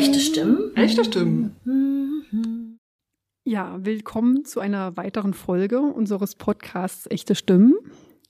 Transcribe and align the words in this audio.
Echte 0.00 0.18
Stimmen? 0.18 0.74
Echte 0.76 1.04
Stimmen. 1.04 2.78
Ja, 3.44 3.84
willkommen 3.84 4.46
zu 4.46 4.58
einer 4.58 4.96
weiteren 4.96 5.34
Folge 5.34 5.78
unseres 5.78 6.36
Podcasts 6.36 7.06
Echte 7.10 7.34
Stimmen, 7.34 7.74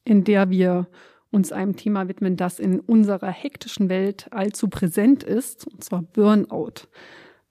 in 0.02 0.24
der 0.24 0.50
wir 0.50 0.88
uns 1.30 1.52
einem 1.52 1.76
Thema 1.76 2.08
widmen, 2.08 2.36
das 2.36 2.58
in 2.58 2.80
unserer 2.80 3.30
hektischen 3.30 3.88
Welt 3.88 4.26
allzu 4.32 4.66
präsent 4.66 5.22
ist, 5.22 5.64
und 5.68 5.84
zwar 5.84 6.02
Burnout. 6.02 6.88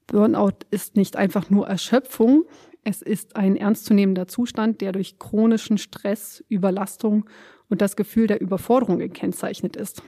Burnout 0.06 0.66
ist 0.70 0.98
nicht 0.98 1.16
einfach 1.16 1.50
nur 1.50 1.70
Erschöpfung, 1.70 2.44
es 2.84 3.02
ist 3.02 3.38
ein 3.38 3.56
ernstzunehmender 3.56 4.28
Zustand, 4.28 4.82
der 4.82 4.92
durch 4.92 5.18
chronischen 5.18 5.78
Stress, 5.78 6.44
Überlastung 6.50 7.24
und 7.70 7.82
das 7.82 7.96
Gefühl 7.96 8.28
der 8.28 8.42
Überforderung 8.42 9.00
gekennzeichnet 9.00 9.78
ist. 9.78 10.04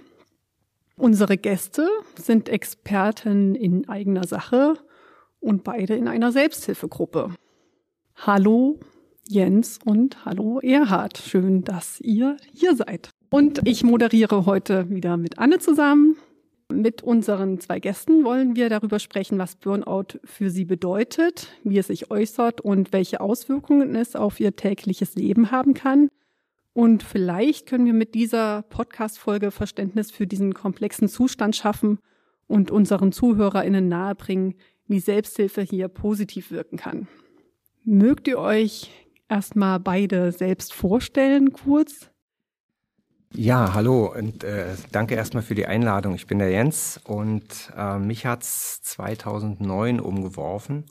Unsere 1.01 1.35
Gäste 1.35 1.89
sind 2.13 2.47
Experten 2.47 3.55
in 3.55 3.89
eigener 3.89 4.23
Sache 4.27 4.75
und 5.39 5.63
beide 5.63 5.95
in 5.95 6.07
einer 6.07 6.31
Selbsthilfegruppe. 6.31 7.33
Hallo 8.17 8.79
Jens 9.27 9.79
und 9.83 10.25
hallo 10.25 10.59
Erhard. 10.59 11.17
Schön, 11.17 11.63
dass 11.63 11.99
ihr 12.01 12.37
hier 12.53 12.75
seid. 12.75 13.09
Und 13.31 13.67
ich 13.67 13.83
moderiere 13.83 14.45
heute 14.45 14.91
wieder 14.91 15.17
mit 15.17 15.39
Anne 15.39 15.57
zusammen. 15.57 16.17
Mit 16.71 17.01
unseren 17.01 17.59
zwei 17.59 17.79
Gästen 17.79 18.23
wollen 18.23 18.55
wir 18.55 18.69
darüber 18.69 18.99
sprechen, 18.99 19.39
was 19.39 19.55
Burnout 19.55 20.19
für 20.23 20.51
sie 20.51 20.65
bedeutet, 20.65 21.47
wie 21.63 21.79
es 21.79 21.87
sich 21.87 22.11
äußert 22.11 22.61
und 22.61 22.93
welche 22.93 23.21
Auswirkungen 23.21 23.95
es 23.95 24.15
auf 24.15 24.39
ihr 24.39 24.55
tägliches 24.55 25.15
Leben 25.15 25.49
haben 25.49 25.73
kann. 25.73 26.11
Und 26.73 27.03
vielleicht 27.03 27.67
können 27.67 27.85
wir 27.85 27.93
mit 27.93 28.15
dieser 28.15 28.61
Podcast-Folge 28.63 29.51
Verständnis 29.51 30.09
für 30.11 30.25
diesen 30.25 30.53
komplexen 30.53 31.09
Zustand 31.09 31.55
schaffen 31.55 31.99
und 32.47 32.71
unseren 32.71 33.11
ZuhörerInnen 33.11 33.87
nahebringen, 33.87 34.55
wie 34.87 34.99
Selbsthilfe 34.99 35.61
hier 35.61 35.87
positiv 35.87 36.51
wirken 36.51 36.77
kann. 36.77 37.07
Mögt 37.83 38.27
ihr 38.27 38.39
euch 38.39 38.91
erstmal 39.27 39.79
beide 39.79 40.31
selbst 40.31 40.73
vorstellen, 40.73 41.51
kurz? 41.51 42.11
Ja, 43.33 43.73
hallo 43.73 44.13
und 44.13 44.43
äh, 44.43 44.75
danke 44.91 45.15
erstmal 45.15 45.43
für 45.43 45.55
die 45.55 45.65
Einladung. 45.65 46.15
Ich 46.15 46.27
bin 46.27 46.39
der 46.39 46.51
Jens 46.51 46.99
und 47.05 47.71
äh, 47.77 47.97
mich 47.97 48.25
hat's 48.25 48.81
2009 48.81 50.01
umgeworfen. 50.01 50.85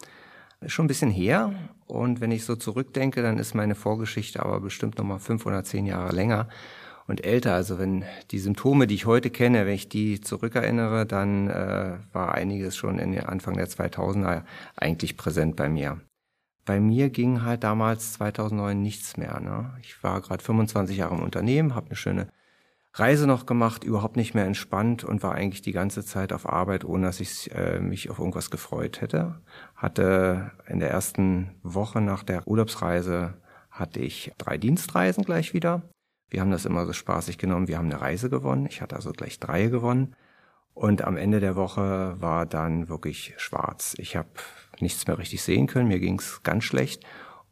Schon 0.66 0.84
ein 0.84 0.88
bisschen 0.88 1.10
her 1.10 1.54
und 1.86 2.20
wenn 2.20 2.30
ich 2.30 2.44
so 2.44 2.54
zurückdenke, 2.54 3.22
dann 3.22 3.38
ist 3.38 3.54
meine 3.54 3.74
Vorgeschichte 3.74 4.40
aber 4.40 4.60
bestimmt 4.60 4.98
nochmal 4.98 5.18
fünf 5.18 5.46
oder 5.46 5.64
zehn 5.64 5.86
Jahre 5.86 6.14
länger 6.14 6.48
und 7.06 7.24
älter. 7.24 7.54
Also 7.54 7.78
wenn 7.78 8.04
die 8.30 8.38
Symptome, 8.38 8.86
die 8.86 8.94
ich 8.94 9.06
heute 9.06 9.30
kenne, 9.30 9.66
wenn 9.66 9.74
ich 9.74 9.88
die 9.88 10.20
zurückerinnere, 10.20 11.06
dann 11.06 11.48
äh, 11.48 11.98
war 12.12 12.34
einiges 12.34 12.76
schon 12.76 12.98
in 12.98 13.12
den 13.12 13.24
Anfang 13.24 13.56
der 13.56 13.68
2000er 13.68 14.44
eigentlich 14.76 15.16
präsent 15.16 15.56
bei 15.56 15.68
mir 15.68 16.00
bei 16.70 16.78
mir 16.78 17.10
ging 17.10 17.42
halt 17.42 17.64
damals 17.64 18.12
2009 18.12 18.80
nichts 18.80 19.16
mehr. 19.16 19.40
Ne? 19.40 19.76
Ich 19.82 20.04
war 20.04 20.20
gerade 20.20 20.40
25 20.42 20.98
Jahre 20.98 21.16
im 21.16 21.22
Unternehmen, 21.24 21.74
habe 21.74 21.86
eine 21.86 21.96
schöne 21.96 22.28
Reise 22.92 23.26
noch 23.26 23.46
gemacht, 23.46 23.84
überhaupt 23.84 24.16
nicht 24.16 24.34
mehr 24.34 24.46
entspannt 24.46 25.04
und 25.04 25.22
war 25.22 25.34
eigentlich 25.34 25.62
die 25.62 25.72
ganze 25.72 26.04
Zeit 26.04 26.32
auf 26.32 26.48
Arbeit, 26.48 26.84
ohne 26.84 27.06
dass 27.06 27.20
ich 27.20 27.54
äh, 27.54 27.78
mich 27.78 28.10
auf 28.10 28.18
irgendwas 28.18 28.50
gefreut 28.50 29.00
hätte. 29.00 29.40
Hatte 29.76 30.50
in 30.66 30.80
der 30.80 30.90
ersten 30.90 31.54
Woche 31.62 32.00
nach 32.00 32.24
der 32.24 32.48
Urlaubsreise 32.48 33.34
hatte 33.70 34.00
ich 34.00 34.32
drei 34.38 34.58
Dienstreisen 34.58 35.24
gleich 35.24 35.54
wieder. 35.54 35.82
Wir 36.28 36.40
haben 36.40 36.50
das 36.50 36.64
immer 36.64 36.84
so 36.84 36.92
spaßig 36.92 37.38
genommen. 37.38 37.68
Wir 37.68 37.78
haben 37.78 37.90
eine 37.90 38.00
Reise 38.00 38.28
gewonnen. 38.28 38.66
Ich 38.66 38.82
hatte 38.82 38.96
also 38.96 39.12
gleich 39.12 39.38
drei 39.38 39.66
gewonnen. 39.66 40.14
Und 40.74 41.02
am 41.02 41.16
Ende 41.16 41.40
der 41.40 41.56
Woche 41.56 42.16
war 42.20 42.46
dann 42.46 42.88
wirklich 42.88 43.34
schwarz. 43.36 43.94
Ich 43.98 44.16
habe 44.16 44.28
nichts 44.80 45.06
mehr 45.06 45.18
richtig 45.18 45.42
sehen 45.42 45.66
können, 45.66 45.88
mir 45.88 45.98
ging 45.98 46.18
es 46.18 46.42
ganz 46.42 46.64
schlecht. 46.64 47.04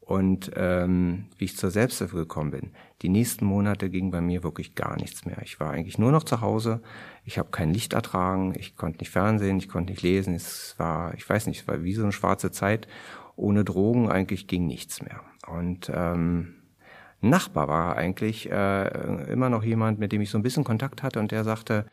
Und 0.09 0.53
ähm, 0.57 1.27
wie 1.37 1.45
ich 1.45 1.59
zur 1.59 1.71
Selbsthilfe 1.71 2.17
gekommen 2.17 2.51
bin, 2.51 2.71
die 3.03 3.11
nächsten 3.11 3.45
Monate 3.45 3.91
ging 3.91 4.11
bei 4.11 4.23
mir 4.23 4.43
wirklich 4.43 4.75
gar 4.75 4.97
nichts 4.97 5.27
mehr. 5.27 5.37
Ich 5.43 5.61
war 5.61 5.73
eigentlich 5.73 5.99
nur 5.99 6.13
noch 6.13 6.25
zu 6.25 6.41
Hause. 6.41 6.81
Ich 7.25 7.39
habe 7.39 7.51
kein 7.51 7.75
Licht 7.75 7.93
ertragen, 7.93 8.55
ich 8.57 8.75
konnte 8.75 9.01
nicht 9.01 9.11
Fernsehen, 9.11 9.59
ich 9.59 9.69
konnte 9.69 9.93
nicht 9.93 10.03
lesen. 10.03 10.35
Es 10.35 10.75
war, 10.79 11.13
ich 11.13 11.29
weiß 11.29 11.47
nicht, 11.47 11.61
es 11.61 11.69
war 11.69 11.83
wie 11.83 11.93
so 11.93 12.05
eine 12.05 12.13
schwarze 12.13 12.51
Zeit. 12.51 12.89
Ohne 13.37 13.65
Drogen 13.65 14.11
eigentlich 14.11 14.47
ging 14.47 14.67
nichts 14.67 15.03
mehr. 15.03 15.21
Und 15.47 15.93
ähm, 15.95 16.55
Nachbar 17.21 17.67
war 17.67 17.97
eigentlich 17.97 18.51
äh, 18.51 19.31
immer 19.31 19.51
noch 19.51 19.65
jemand, 19.65 19.99
mit 19.99 20.13
dem 20.13 20.23
ich 20.23 20.31
so 20.31 20.39
ein 20.39 20.43
bisschen 20.43 20.65
Kontakt 20.65 21.03
hatte 21.03 21.19
und 21.19 21.33
der 21.33 21.43
sagte, 21.45 21.87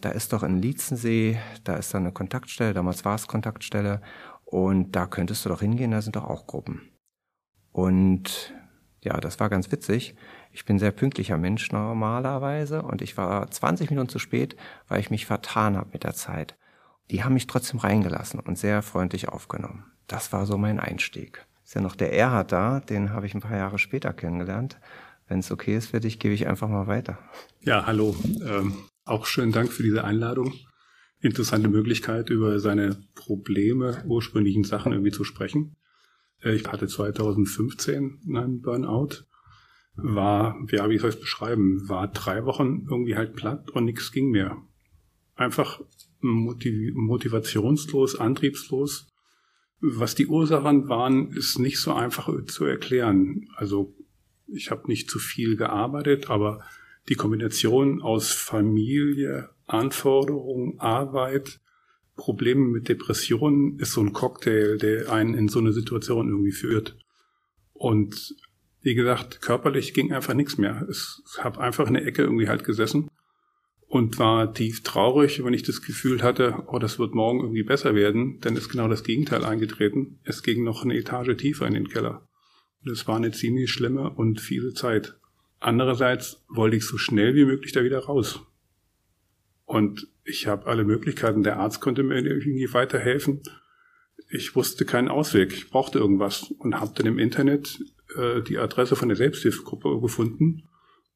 da 0.00 0.10
ist 0.10 0.32
doch 0.32 0.42
in 0.42 0.60
Lietzensee, 0.60 1.38
da 1.62 1.76
ist 1.76 1.94
da 1.94 1.98
eine 1.98 2.10
Kontaktstelle, 2.12 2.74
damals 2.74 3.04
war 3.04 3.14
es 3.14 3.28
Kontaktstelle 3.28 4.02
und 4.44 4.96
da 4.96 5.06
könntest 5.06 5.44
du 5.44 5.48
doch 5.48 5.60
hingehen, 5.60 5.92
da 5.92 6.02
sind 6.02 6.16
doch 6.16 6.24
auch 6.24 6.48
Gruppen. 6.48 6.93
Und 7.74 8.54
ja, 9.02 9.18
das 9.18 9.40
war 9.40 9.50
ganz 9.50 9.72
witzig. 9.72 10.14
Ich 10.52 10.64
bin 10.64 10.78
sehr 10.78 10.92
pünktlicher 10.92 11.36
Mensch 11.36 11.72
normalerweise 11.72 12.82
und 12.82 13.02
ich 13.02 13.16
war 13.16 13.50
20 13.50 13.90
Minuten 13.90 14.08
zu 14.08 14.20
spät, 14.20 14.54
weil 14.86 15.00
ich 15.00 15.10
mich 15.10 15.26
vertan 15.26 15.76
habe 15.76 15.90
mit 15.92 16.04
der 16.04 16.14
Zeit. 16.14 16.56
Die 17.10 17.24
haben 17.24 17.34
mich 17.34 17.48
trotzdem 17.48 17.80
reingelassen 17.80 18.38
und 18.38 18.56
sehr 18.56 18.80
freundlich 18.80 19.28
aufgenommen. 19.28 19.84
Das 20.06 20.32
war 20.32 20.46
so 20.46 20.56
mein 20.56 20.78
Einstieg. 20.78 21.44
Ist 21.64 21.74
ja 21.74 21.80
noch 21.80 21.96
der 21.96 22.12
Erhard 22.12 22.52
da, 22.52 22.78
den 22.78 23.10
habe 23.10 23.26
ich 23.26 23.34
ein 23.34 23.40
paar 23.40 23.56
Jahre 23.56 23.80
später 23.80 24.12
kennengelernt. 24.12 24.78
Wenn 25.26 25.40
es 25.40 25.50
okay 25.50 25.76
ist 25.76 25.88
für 25.88 25.98
dich, 25.98 26.20
gebe 26.20 26.32
ich 26.32 26.46
einfach 26.46 26.68
mal 26.68 26.86
weiter. 26.86 27.18
Ja, 27.62 27.86
hallo. 27.86 28.14
Ähm, 28.46 28.76
auch 29.04 29.26
schönen 29.26 29.50
Dank 29.50 29.72
für 29.72 29.82
diese 29.82 30.04
Einladung 30.04 30.54
interessante 31.24 31.68
Möglichkeit, 31.68 32.28
über 32.28 32.60
seine 32.60 32.96
Probleme, 33.14 34.02
ursprünglichen 34.06 34.62
Sachen 34.62 34.92
irgendwie 34.92 35.10
zu 35.10 35.24
sprechen. 35.24 35.76
Äh, 36.44 36.54
ich 36.54 36.66
hatte 36.66 36.86
2015 36.86 38.20
einen 38.28 38.60
Burnout, 38.60 39.24
war, 39.96 40.56
ja, 40.70 40.88
wie 40.90 40.98
soll 40.98 41.10
ich 41.10 41.16
es 41.16 41.20
beschreiben, 41.20 41.88
war 41.88 42.08
drei 42.08 42.44
Wochen 42.44 42.86
irgendwie 42.90 43.16
halt 43.16 43.34
platt 43.34 43.70
und 43.70 43.84
nichts 43.84 44.12
ging 44.12 44.30
mehr. 44.30 44.56
Einfach 45.36 45.80
motiv 46.20 46.94
motivationslos, 46.94 48.18
antriebslos. 48.18 49.08
Was 49.80 50.14
die 50.14 50.26
Ursachen 50.26 50.88
waren, 50.88 51.32
ist 51.32 51.58
nicht 51.58 51.78
so 51.78 51.92
einfach 51.92 52.30
zu 52.46 52.64
erklären. 52.64 53.48
Also 53.56 53.94
ich 54.46 54.70
habe 54.70 54.88
nicht 54.88 55.10
zu 55.10 55.18
viel 55.18 55.56
gearbeitet, 55.56 56.30
aber 56.30 56.64
die 57.08 57.16
Kombination 57.16 58.00
aus 58.00 58.32
Familie, 58.32 59.50
Anforderungen, 59.66 60.80
Arbeit, 60.80 61.60
Probleme 62.16 62.68
mit 62.68 62.88
Depressionen 62.88 63.78
ist 63.78 63.92
so 63.92 64.00
ein 64.00 64.12
Cocktail, 64.12 64.78
der 64.78 65.12
einen 65.12 65.34
in 65.34 65.48
so 65.48 65.58
eine 65.58 65.72
Situation 65.72 66.28
irgendwie 66.28 66.52
führt. 66.52 66.96
Und 67.72 68.36
wie 68.82 68.94
gesagt, 68.94 69.40
körperlich 69.40 69.94
ging 69.94 70.12
einfach 70.12 70.34
nichts 70.34 70.58
mehr. 70.58 70.86
Ich 70.90 71.22
habe 71.38 71.60
einfach 71.60 71.88
in 71.88 71.94
der 71.94 72.06
Ecke 72.06 72.22
irgendwie 72.22 72.48
halt 72.48 72.64
gesessen 72.64 73.08
und 73.88 74.18
war 74.18 74.52
tief 74.52 74.82
traurig, 74.82 75.44
wenn 75.44 75.54
ich 75.54 75.62
das 75.62 75.82
Gefühl 75.82 76.22
hatte, 76.22 76.64
oh, 76.66 76.78
das 76.78 76.98
wird 76.98 77.14
morgen 77.14 77.40
irgendwie 77.40 77.62
besser 77.62 77.94
werden. 77.94 78.40
Dann 78.40 78.56
ist 78.56 78.68
genau 78.68 78.88
das 78.88 79.04
Gegenteil 79.04 79.44
eingetreten. 79.44 80.18
Es 80.24 80.42
ging 80.42 80.64
noch 80.64 80.84
eine 80.84 80.96
Etage 80.96 81.36
tiefer 81.36 81.66
in 81.66 81.74
den 81.74 81.88
Keller. 81.88 82.28
Und 82.84 82.90
es 82.90 83.06
war 83.08 83.16
eine 83.16 83.32
ziemlich 83.32 83.70
schlimme 83.70 84.10
und 84.10 84.40
fiese 84.40 84.74
Zeit. 84.74 85.16
Andererseits 85.60 86.44
wollte 86.48 86.76
ich 86.76 86.84
so 86.84 86.98
schnell 86.98 87.34
wie 87.34 87.46
möglich 87.46 87.72
da 87.72 87.82
wieder 87.82 88.00
raus. 88.00 88.40
Und 89.64 90.08
ich 90.24 90.46
habe 90.46 90.66
alle 90.66 90.84
Möglichkeiten. 90.84 91.42
Der 91.42 91.58
Arzt 91.58 91.80
konnte 91.80 92.02
mir 92.02 92.16
irgendwie 92.16 92.72
weiterhelfen. 92.72 93.42
Ich 94.28 94.54
wusste 94.54 94.84
keinen 94.84 95.08
Ausweg. 95.08 95.52
Ich 95.52 95.70
brauchte 95.70 95.98
irgendwas 95.98 96.50
und 96.58 96.80
habe 96.80 96.92
dann 96.94 97.06
im 97.06 97.18
Internet 97.18 97.80
äh, 98.16 98.42
die 98.42 98.58
Adresse 98.58 98.96
von 98.96 99.08
der 99.08 99.16
Selbsthilfegruppe 99.16 100.00
gefunden 100.00 100.68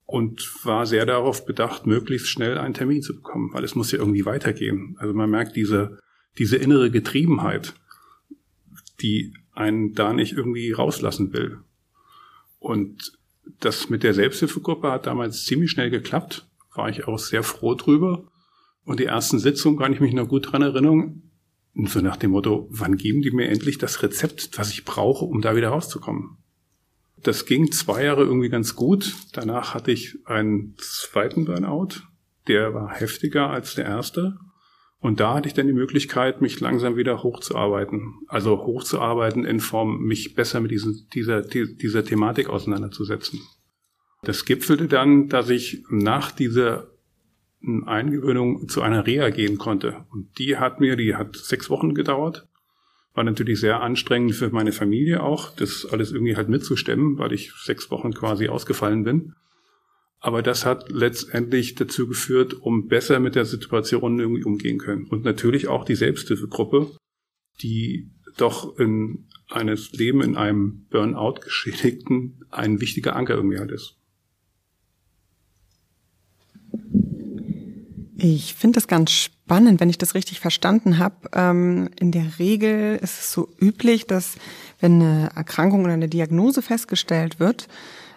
und 0.05 0.65
war 0.65 0.87
sehr 0.87 1.05
darauf 1.05 1.45
bedacht, 1.45 1.87
möglichst 1.87 2.29
schnell 2.29 2.57
einen 2.57 2.75
Termin 2.75 3.03
zu 3.03 3.15
bekommen, 3.15 3.51
weil 3.53 3.65
es 3.65 3.75
muss 3.75 3.93
ja 3.93 3.99
irgendwie 3.99 4.25
weitergehen. 4.25 4.97
Also 4.99 5.13
man 5.13 5.29
merkt 5.29 5.55
diese, 5.55 5.99
diese 6.39 6.57
innere 6.57 6.91
Getriebenheit, 6.91 7.75
die 9.01 9.35
einen 9.53 9.95
da 9.95 10.13
nicht 10.13 10.33
irgendwie 10.33 10.73
rauslassen 10.73 11.33
will. 11.33 11.59
Und 12.59 13.19
das 13.61 13.91
mit 13.91 14.03
der 14.03 14.15
Selbsthilfegruppe 14.15 14.91
hat 14.91 15.07
damals 15.07 15.45
ziemlich 15.45 15.71
schnell 15.71 15.91
geklappt, 15.91 16.47
war 16.75 16.89
ich 16.89 17.07
auch 17.07 17.19
sehr 17.19 17.43
froh 17.43 17.75
drüber. 17.75 18.31
Und 18.89 19.01
die 19.01 19.05
ersten 19.05 19.39
Sitzungen 19.39 19.79
kann 19.79 19.93
ich 19.93 20.01
mich 20.01 20.15
noch 20.15 20.29
gut 20.29 20.51
dran 20.51 20.63
erinnern. 20.63 21.21
So 21.75 22.01
nach 22.01 22.17
dem 22.17 22.31
Motto, 22.31 22.69
wann 22.71 22.97
geben 22.97 23.21
die 23.21 23.31
mir 23.31 23.49
endlich 23.49 23.77
das 23.77 24.03
Rezept, 24.03 24.57
was 24.57 24.73
ich 24.73 24.87
brauche, 24.87 25.27
um 25.27 25.43
da 25.43 25.55
wieder 25.55 25.69
rauszukommen? 25.69 26.39
Das 27.23 27.45
ging 27.45 27.71
zwei 27.71 28.05
Jahre 28.05 28.23
irgendwie 28.23 28.49
ganz 28.49 28.77
gut. 28.77 29.15
Danach 29.35 29.75
hatte 29.75 29.93
ich 29.93 30.17
einen 30.25 30.75
zweiten 30.79 31.45
Burnout. 31.45 32.01
Der 32.47 32.73
war 32.73 32.91
heftiger 32.91 33.51
als 33.51 33.75
der 33.75 33.85
erste. 33.85 34.39
Und 35.01 35.21
da 35.21 35.35
hatte 35.35 35.49
ich 35.49 35.55
dann 35.55 35.67
die 35.67 35.75
Möglichkeit, 35.75 36.41
mich 36.41 36.59
langsam 36.59 36.97
wieder 36.97 37.23
hochzuarbeiten. 37.23 38.21
Also 38.27 38.57
hochzuarbeiten 38.65 39.45
in 39.45 39.61
Form, 39.61 40.01
mich 40.01 40.35
besser 40.35 40.61
mit 40.61 40.71
diesen, 40.71 41.07
dieser, 41.13 41.43
dieser 41.43 42.07
Thematik 42.07 42.49
auseinanderzusetzen. 42.49 43.43
Das 44.23 44.47
gipfelte 44.47 44.89
dann, 44.89 45.29
dass 45.29 45.51
ich 45.51 45.85
nach 45.91 46.33
dieser 46.33 46.89
Eingewöhnung 47.87 48.69
zu 48.69 48.83
einer 48.83 49.07
Reha 49.07 49.31
gehen 49.31 49.59
konnte. 49.59 50.05
Und 50.11 50.39
die 50.39 50.57
hat 50.57 50.81
mir, 50.81 50.97
die 50.97 51.17
hat 51.17 51.37
sechs 51.37 51.71
Wochen 51.71 51.95
gedauert. 51.95 52.47
War 53.15 53.25
natürlich 53.25 53.61
sehr 53.61 53.81
anstrengend 53.81 54.35
für 54.35 54.51
meine 54.51 54.73
Familie 54.73 55.23
auch, 55.23 55.55
das 55.57 55.87
alles 55.87 56.13
irgendwie 56.13 56.37
halt 56.37 56.49
mitzustemmen, 56.49 57.19
weil 57.19 57.33
ich 57.33 57.53
sechs 57.53 57.91
Wochen 57.91 58.13
quasi 58.13 58.49
ausgefallen 58.49 59.03
bin. 59.03 59.35
Aber 60.21 60.43
das 60.43 60.65
hat 60.67 60.91
letztendlich 60.91 61.75
dazu 61.75 62.09
geführt, 62.09 62.55
um 62.55 62.89
besser 62.89 63.21
mit 63.21 63.35
der 63.35 63.45
Situation 63.45 64.19
irgendwie 64.19 64.45
umgehen 64.45 64.79
können. 64.79 65.07
Und 65.07 65.25
natürlich 65.25 65.69
auch 65.69 65.85
die 65.85 65.95
Selbsthilfegruppe, 65.95 66.91
die 67.61 68.11
doch 68.37 68.79
in 68.79 69.27
eines 69.49 69.93
Leben 69.93 70.23
in 70.23 70.37
einem 70.37 70.87
Burnout 70.91 71.41
geschädigten 71.41 72.45
ein 72.51 72.81
wichtiger 72.81 73.17
Anker 73.17 73.35
irgendwie 73.35 73.59
halt 73.59 73.71
ist. 73.71 73.97
Ich 78.21 78.55
finde 78.55 78.75
das 78.79 78.89
ganz 78.89 79.13
spannend, 79.13 79.79
wenn 79.79 79.91
ich 79.91 79.97
das 79.97 80.17
richtig 80.17 80.41
verstanden 80.41 80.99
habe. 80.99 81.15
Ähm, 81.35 81.89
in 82.01 82.11
der 82.11 82.41
Regel 82.41 82.97
ist 82.97 83.21
es 83.21 83.33
so 83.33 83.49
üblich, 83.61 84.09
dass 84.09 84.35
wenn 84.81 85.01
eine 85.01 85.31
Erkrankung 85.37 85.85
oder 85.85 85.93
eine 85.93 86.09
Diagnose 86.09 86.61
festgestellt 86.61 87.39
wird, 87.39 87.69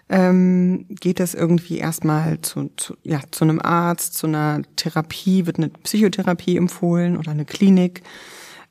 ähm, 0.10 0.88
geht 0.90 1.20
das 1.20 1.36
irgendwie 1.36 1.78
erstmal 1.78 2.42
zu, 2.42 2.72
zu, 2.78 2.98
ja, 3.04 3.22
zu 3.30 3.44
einem 3.44 3.62
Arzt, 3.62 4.16
zu 4.16 4.26
einer 4.26 4.64
Therapie, 4.76 5.46
wird 5.46 5.60
eine 5.60 5.70
Psychotherapie 5.70 6.58
empfohlen 6.58 7.16
oder 7.16 7.30
eine 7.30 7.46
Klinik. 7.46 8.02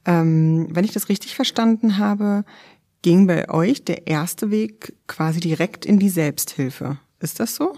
Ähm, 0.06 0.66
wenn 0.72 0.84
ich 0.84 0.92
das 0.92 1.08
richtig 1.08 1.36
verstanden 1.36 1.96
habe, 1.96 2.44
ging 3.02 3.28
bei 3.28 3.48
euch 3.48 3.84
der 3.84 4.08
erste 4.08 4.50
Weg 4.50 4.94
quasi 5.06 5.38
direkt 5.38 5.86
in 5.86 6.00
die 6.00 6.10
Selbsthilfe. 6.10 6.98
Ist 7.20 7.38
das 7.38 7.54
so? 7.54 7.76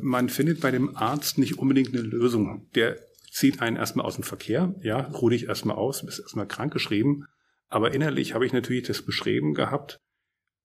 Man 0.00 0.28
findet 0.28 0.60
bei 0.60 0.70
dem 0.70 0.96
Arzt 0.96 1.38
nicht 1.38 1.58
unbedingt 1.58 1.94
eine 1.94 2.02
Lösung. 2.02 2.68
Der 2.74 2.98
zieht 3.30 3.60
einen 3.60 3.76
erstmal 3.76 4.06
aus 4.06 4.16
dem 4.16 4.24
Verkehr, 4.24 4.74
ja, 4.82 5.00
ruh 5.00 5.30
dich 5.30 5.46
erstmal 5.48 5.76
aus, 5.76 6.04
bist 6.04 6.20
erstmal 6.20 6.46
krankgeschrieben. 6.46 7.26
Aber 7.68 7.94
innerlich 7.94 8.34
habe 8.34 8.46
ich 8.46 8.52
natürlich 8.52 8.86
das 8.86 9.02
Beschreiben 9.02 9.54
gehabt, 9.54 10.00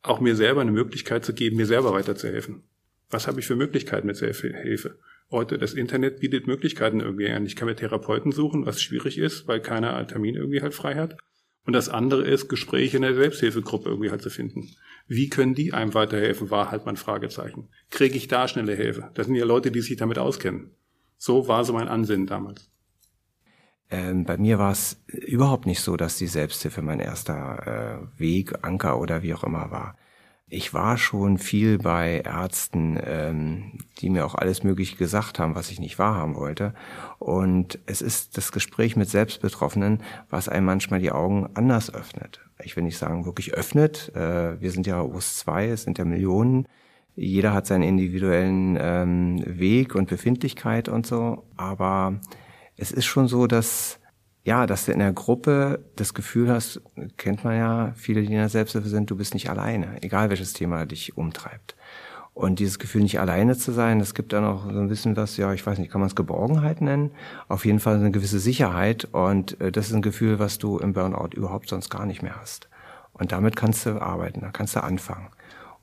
auch 0.02 0.20
mir 0.20 0.36
selber 0.36 0.62
eine 0.62 0.72
Möglichkeit 0.72 1.26
zu 1.26 1.34
geben, 1.34 1.58
mir 1.58 1.66
selber 1.66 1.94
weiterzuhelfen. 1.94 2.64
Was 3.10 3.28
habe 3.28 3.40
ich 3.40 3.48
für 3.48 3.56
Möglichkeiten 3.56 4.08
mit 4.08 4.18
Hilfe? 4.18 4.98
Heute, 5.32 5.58
das 5.58 5.74
Internet 5.74 6.20
bietet 6.20 6.48
Möglichkeiten 6.48 7.00
irgendwie 7.00 7.30
an. 7.30 7.46
Ich 7.46 7.56
kann 7.56 7.68
mir 7.68 7.76
Therapeuten 7.76 8.32
suchen, 8.32 8.66
was 8.66 8.82
schwierig 8.82 9.18
ist, 9.18 9.48
weil 9.48 9.60
keiner 9.60 9.96
einen 9.96 10.08
Termin 10.08 10.36
irgendwie 10.36 10.62
halt 10.62 10.74
frei 10.74 10.96
hat. 10.96 11.18
Und 11.66 11.74
das 11.74 11.90
andere 11.90 12.26
ist, 12.28 12.48
Gespräche 12.48 12.98
in 12.98 13.04
der 13.04 13.16
Selbsthilfegruppe 13.16 13.90
irgendwie 13.90 14.12
halt 14.12 14.22
zu 14.22 14.30
finden. 14.30 14.76
Wie 15.08 15.30
können 15.30 15.54
die 15.54 15.74
einem 15.74 15.94
weiterhelfen, 15.94 16.50
war 16.50 16.72
halt 16.72 16.86
mein 16.86 16.98
Fragezeichen. 16.98 17.70
Kriege 17.92 18.16
ich 18.16 18.28
da 18.28 18.48
schnelle 18.48 18.76
Hilfe? 18.76 19.12
Das 19.14 19.28
sind 19.28 19.36
ja 19.36 19.46
Leute, 19.46 19.72
die 19.72 19.82
sich 19.82 19.98
damit 19.98 20.18
auskennen. 20.18 20.72
So 21.18 21.48
war 21.48 21.64
so 21.64 21.74
mein 21.74 21.88
Ansinnen 21.88 22.26
damals. 22.26 22.70
Ähm, 23.90 24.26
bei 24.26 24.38
mir 24.38 24.58
war 24.58 24.72
es 24.72 25.04
überhaupt 25.08 25.68
nicht 25.68 25.82
so, 25.82 25.96
dass 25.96 26.18
die 26.18 26.28
Selbsthilfe 26.28 26.82
mein 26.82 27.00
erster 27.00 28.10
äh, 28.18 28.20
Weg, 28.20 28.66
Anker 28.66 29.00
oder 29.00 29.22
wie 29.22 29.34
auch 29.34 29.44
immer 29.44 29.70
war. 29.70 29.96
Ich 30.48 30.76
war 30.76 30.98
schon 30.98 31.40
viel 31.40 31.80
bei 31.80 32.22
Ärzten, 32.24 33.00
ähm, 33.04 33.80
die 33.98 34.12
mir 34.12 34.28
auch 34.28 34.36
alles 34.36 34.64
Mögliche 34.64 34.96
gesagt 34.96 35.40
haben, 35.40 35.56
was 35.56 35.72
ich 35.72 35.80
nicht 35.80 35.98
wahrhaben 35.98 36.36
wollte. 36.36 36.76
Und 37.18 37.80
es 37.88 38.04
ist 38.04 38.38
das 38.38 38.52
Gespräch 38.52 38.96
mit 38.96 39.10
Selbstbetroffenen, 39.10 40.04
was 40.30 40.48
einem 40.48 40.68
manchmal 40.68 41.00
die 41.00 41.12
Augen 41.12 41.50
anders 41.56 41.92
öffnet. 41.92 42.42
Ich 42.64 42.76
will 42.76 42.84
nicht 42.84 43.00
sagen, 43.00 43.26
wirklich 43.26 43.56
öffnet. 43.56 44.16
Äh, 44.16 44.62
wir 44.62 44.70
sind 44.70 44.86
ja 44.86 45.02
US 45.02 45.38
2, 45.38 45.70
es 45.70 45.84
sind 45.84 45.98
ja 45.98 46.06
Millionen. 46.06 46.68
Jeder 47.16 47.54
hat 47.54 47.66
seinen 47.66 47.84
individuellen 47.84 48.78
ähm, 48.80 49.44
Weg 49.46 49.96
und 49.96 50.10
Befindlichkeit 50.10 50.90
und 50.90 51.08
so. 51.08 51.44
Aber 51.58 52.20
es 52.78 52.92
ist 52.92 53.06
schon 53.06 53.28
so, 53.28 53.48
dass 53.48 54.00
ja, 54.46 54.68
dass 54.68 54.86
du 54.86 54.92
in 54.92 55.00
der 55.00 55.12
Gruppe 55.12 55.84
das 55.96 56.14
Gefühl 56.14 56.50
hast, 56.50 56.80
kennt 57.18 57.44
man 57.44 57.58
ja, 57.58 57.94
viele, 57.96 58.22
die 58.22 58.28
in 58.28 58.34
der 58.34 58.48
Selbsthilfe 58.48 58.88
sind, 58.88 59.10
du 59.10 59.18
bist 59.18 59.34
nicht 59.34 59.50
alleine, 59.50 60.02
egal 60.04 60.30
welches 60.30 60.54
Thema 60.54 60.86
dich 60.86 61.18
umtreibt. 61.18 61.76
Und 62.36 62.60
dieses 62.60 62.78
Gefühl, 62.78 63.02
nicht 63.02 63.20
alleine 63.20 63.58
zu 63.58 63.72
sein, 63.72 63.98
das 63.98 64.14
gibt 64.14 64.34
dann 64.34 64.46
auch 64.46 64.66
so 64.66 64.80
ein 64.80 64.88
bisschen 64.88 65.18
was, 65.18 65.38
ja, 65.38 65.52
ich 65.54 65.66
weiß 65.66 65.80
nicht, 65.80 65.92
kann 65.92 66.02
man 66.02 66.10
es 66.10 66.16
Geborgenheit 66.16 66.80
nennen? 66.82 67.12
Auf 67.48 67.66
jeden 67.66 67.80
Fall 67.80 67.96
eine 67.96 68.12
gewisse 68.12 68.40
Sicherheit. 68.40 69.06
Und 69.14 69.60
äh, 69.62 69.72
das 69.72 69.88
ist 69.88 69.94
ein 69.94 70.02
Gefühl, 70.02 70.38
was 70.38 70.58
du 70.58 70.78
im 70.78 70.94
Burnout 70.94 71.30
überhaupt 71.34 71.70
sonst 71.70 71.90
gar 71.90 72.06
nicht 72.06 72.22
mehr 72.22 72.36
hast. 72.40 72.70
Und 73.14 73.32
damit 73.32 73.56
kannst 73.56 73.86
du 73.86 74.02
arbeiten, 74.02 74.42
da 74.42 74.52
kannst 74.52 74.76
du 74.76 74.84
anfangen. 74.84 75.30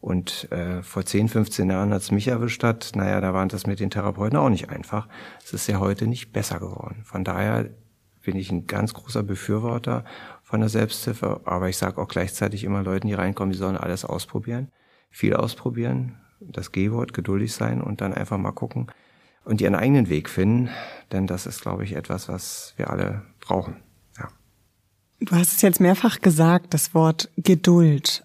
Und 0.03 0.53
äh, 0.53 0.83
vor 0.83 1.07
10, 1.07 1.31
15 1.31 1.71
Jahren, 1.71 1.93
als 1.93 2.11
mich 2.11 2.29
erwischt 2.29 2.63
hat, 2.63 2.93
naja, 2.95 3.21
da 3.23 3.33
war 3.33 3.47
das 3.47 3.67
mit 3.67 3.81
den 3.81 3.89
Therapeuten 3.89 4.37
auch 4.37 4.51
nicht 4.51 4.69
einfach. 4.69 5.09
Es 5.43 5.55
ist 5.55 5.67
ja 5.69 5.81
heute 5.81 6.07
nicht 6.07 6.33
besser 6.33 6.59
geworden. 6.59 7.01
Von 7.05 7.25
daher 7.25 7.71
bin 8.23 8.37
ich 8.37 8.51
ein 8.51 8.67
ganz 8.67 8.95
großer 8.95 9.23
Befürworter 9.23 10.05
von 10.43 10.61
der 10.61 10.69
Selbsthilfe, 10.69 11.41
aber 11.45 11.69
ich 11.69 11.77
sage 11.77 12.01
auch 12.01 12.09
gleichzeitig 12.09 12.65
immer 12.65 12.83
Leuten, 12.83 13.09
die 13.09 13.15
reinkommen, 13.15 13.53
die 13.53 13.59
sollen 13.59 13.77
alles 13.77 14.05
ausprobieren, 14.05 14.71
viel 15.11 15.35
ausprobieren, 15.35 16.17
das 16.41 16.73
G-Wort, 16.73 17.13
geduldig 17.13 17.53
sein 17.53 17.81
und 17.81 18.01
dann 18.01 18.15
einfach 18.15 18.39
mal 18.39 18.53
gucken 18.53 18.91
und 19.45 19.61
ihren 19.61 19.75
eigenen 19.75 20.09
Weg 20.09 20.29
finden, 20.29 20.71
denn 21.11 21.27
das 21.27 21.47
ist, 21.47 21.63
glaube 21.63 21.85
ich, 21.85 21.95
etwas, 21.95 22.29
was 22.29 22.75
wir 22.77 22.91
alle 22.91 23.23
brauchen. 23.41 23.77
Ja. 24.19 24.29
Du 25.21 25.35
hast 25.35 25.53
es 25.53 25.63
jetzt 25.63 25.81
mehrfach 25.81 26.21
gesagt, 26.21 26.75
das 26.75 26.95
Wort 26.95 27.31
Geduld. 27.37 28.25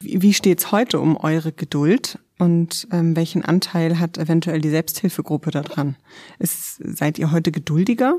Wie 0.00 0.34
steht's 0.34 0.72
heute 0.72 1.00
um 1.00 1.16
eure 1.16 1.52
Geduld 1.52 2.18
und 2.38 2.88
ähm, 2.90 3.16
welchen 3.16 3.44
Anteil 3.44 3.98
hat 3.98 4.18
eventuell 4.18 4.60
die 4.60 4.70
Selbsthilfegruppe 4.70 5.50
daran? 5.50 5.96
Ist, 6.38 6.76
seid 6.76 7.18
ihr 7.18 7.30
heute 7.30 7.52
geduldiger? 7.52 8.18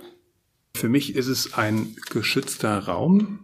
Für 0.75 0.89
mich 0.89 1.16
ist 1.16 1.27
es 1.27 1.54
ein 1.54 1.95
geschützter 2.10 2.77
Raum 2.80 3.39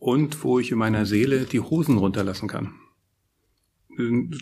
und 0.00 0.42
wo 0.42 0.58
ich 0.58 0.72
in 0.72 0.78
meiner 0.78 1.06
Seele 1.06 1.44
die 1.44 1.60
Hosen 1.60 1.96
runterlassen 1.96 2.48
kann. 2.48 2.74